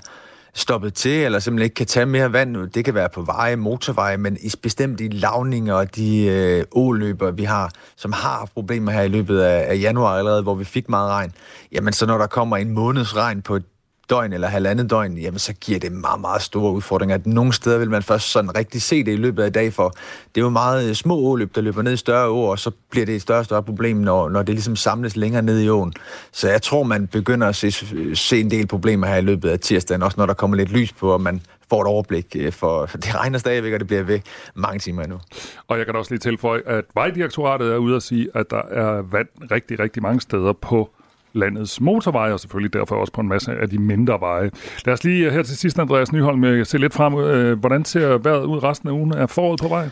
[0.56, 2.70] stoppet til, eller simpelthen ikke kan tage mere vand.
[2.72, 7.32] Det kan være på veje, motorveje, men i bestemt de lavninger og de øh, åløber,
[7.32, 10.64] vi har, som har haft problemer her i løbet af, af januar allerede, hvor vi
[10.64, 11.32] fik meget regn,
[11.72, 13.64] jamen så når der kommer en måneds regn på et
[14.10, 17.20] døgn eller halvandet døgn, jamen så giver det meget, meget store udfordringer.
[17.26, 19.90] Nogle steder vil man først sådan rigtig se det i løbet af dag, for
[20.36, 22.72] det er jo meget øh, små åløb, der løber ned i større åer, og så
[22.90, 25.70] bliver det et større og større problem, når, når det ligesom samles længere ned i
[25.70, 25.94] åen.
[26.32, 29.50] Så jeg tror, man begynder at se, øh, se en del problemer her i løbet
[29.50, 32.52] af tirsdagen, også når der kommer lidt lys på, og man får et overblik, øh,
[32.52, 34.20] for det regner stadigvæk, og det bliver ved
[34.56, 35.20] mange timer endnu.
[35.68, 39.02] Og jeg kan også lige tilføje, at Vejdirektoratet er ude at sige, at der er
[39.02, 40.90] vand rigtig, rigtig mange steder på
[41.36, 44.52] landets motorveje, og selvfølgelig derfor også på en masse af de mindre veje.
[44.86, 47.14] Lad os lige her til sidst, Andreas Nyholm, se lidt frem.
[47.60, 49.14] Hvordan ser vejret ud resten af ugen?
[49.14, 49.90] Er foråret på vej?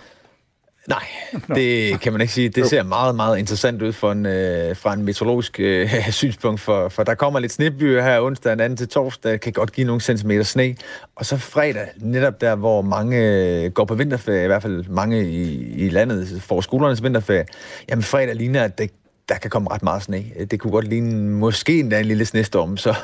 [0.87, 1.03] Nej,
[1.55, 2.49] det kan man ikke sige.
[2.49, 6.89] Det ser meget, meget interessant ud for en, øh, fra en meteorologisk øh, synspunkt, for,
[6.89, 10.43] for der kommer lidt snebyer her onsdag, den til torsdag, kan godt give nogle centimeter
[10.43, 10.75] sne.
[11.15, 15.29] Og så fredag, netop der, hvor mange øh, går på vinterferie, i hvert fald mange
[15.29, 17.45] i, i landet får skolernes vinterferie,
[17.89, 18.91] jamen fredag ligner, at det
[19.30, 20.24] der kan komme ret meget sne.
[20.51, 22.95] Det kunne godt ligne måske endda en lille snestorm, så,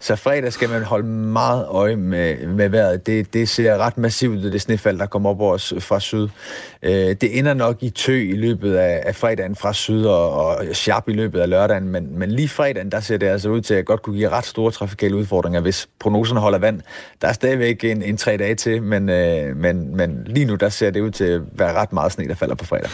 [0.00, 3.06] så fredag skal man holde meget øje med, med vejret.
[3.06, 6.28] Det, det ser ret massivt ud, det snefald, der kommer op os fra syd.
[6.82, 10.64] Øh, det ender nok i tø i løbet af, af fredagen fra syd, og, og
[10.72, 13.74] sharp i løbet af lørdagen, men, men lige fredagen, der ser det altså ud til
[13.74, 16.80] at godt kunne give ret store trafikale udfordringer, hvis prognoserne holder vand.
[17.22, 20.68] Der er stadigvæk en, en tre dage til, men, øh, men, men lige nu, der
[20.68, 22.90] ser det ud til at være ret meget sne, der falder på fredag.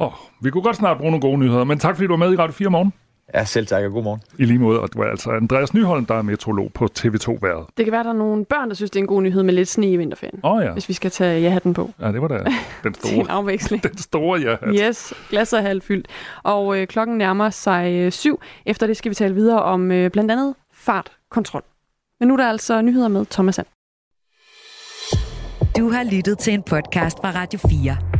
[0.00, 2.32] Oh, vi kunne godt snart bruge nogle gode nyheder, men tak fordi du var med
[2.32, 2.92] i Radio 4 morgen.
[3.34, 4.20] Ja, selv tak, og god morgen.
[4.38, 7.66] I lige måde, og det var altså Andreas Nyholm, der er meteorolog på TV2 Været.
[7.76, 9.54] Det kan være, der er nogle børn, der synes, det er en god nyhed med
[9.54, 10.40] lidt sne i vinterferien.
[10.44, 10.72] Åh oh, ja.
[10.72, 11.90] Hvis vi skal tage ja-hatten på.
[12.00, 12.44] Ja, det var da
[12.84, 13.12] den store.
[13.12, 13.82] en afveksling.
[13.88, 14.74] Den store ja-hat.
[14.88, 16.08] Yes, glas er halvfyldt.
[16.42, 18.40] Og øh, klokken nærmer sig øh, syv.
[18.66, 21.62] Efter det skal vi tale videre om øh, blandt andet fartkontrol.
[22.20, 23.66] Men nu er der altså nyheder med Thomas Sand.
[25.78, 28.19] Du har lyttet til en podcast fra Radio 4.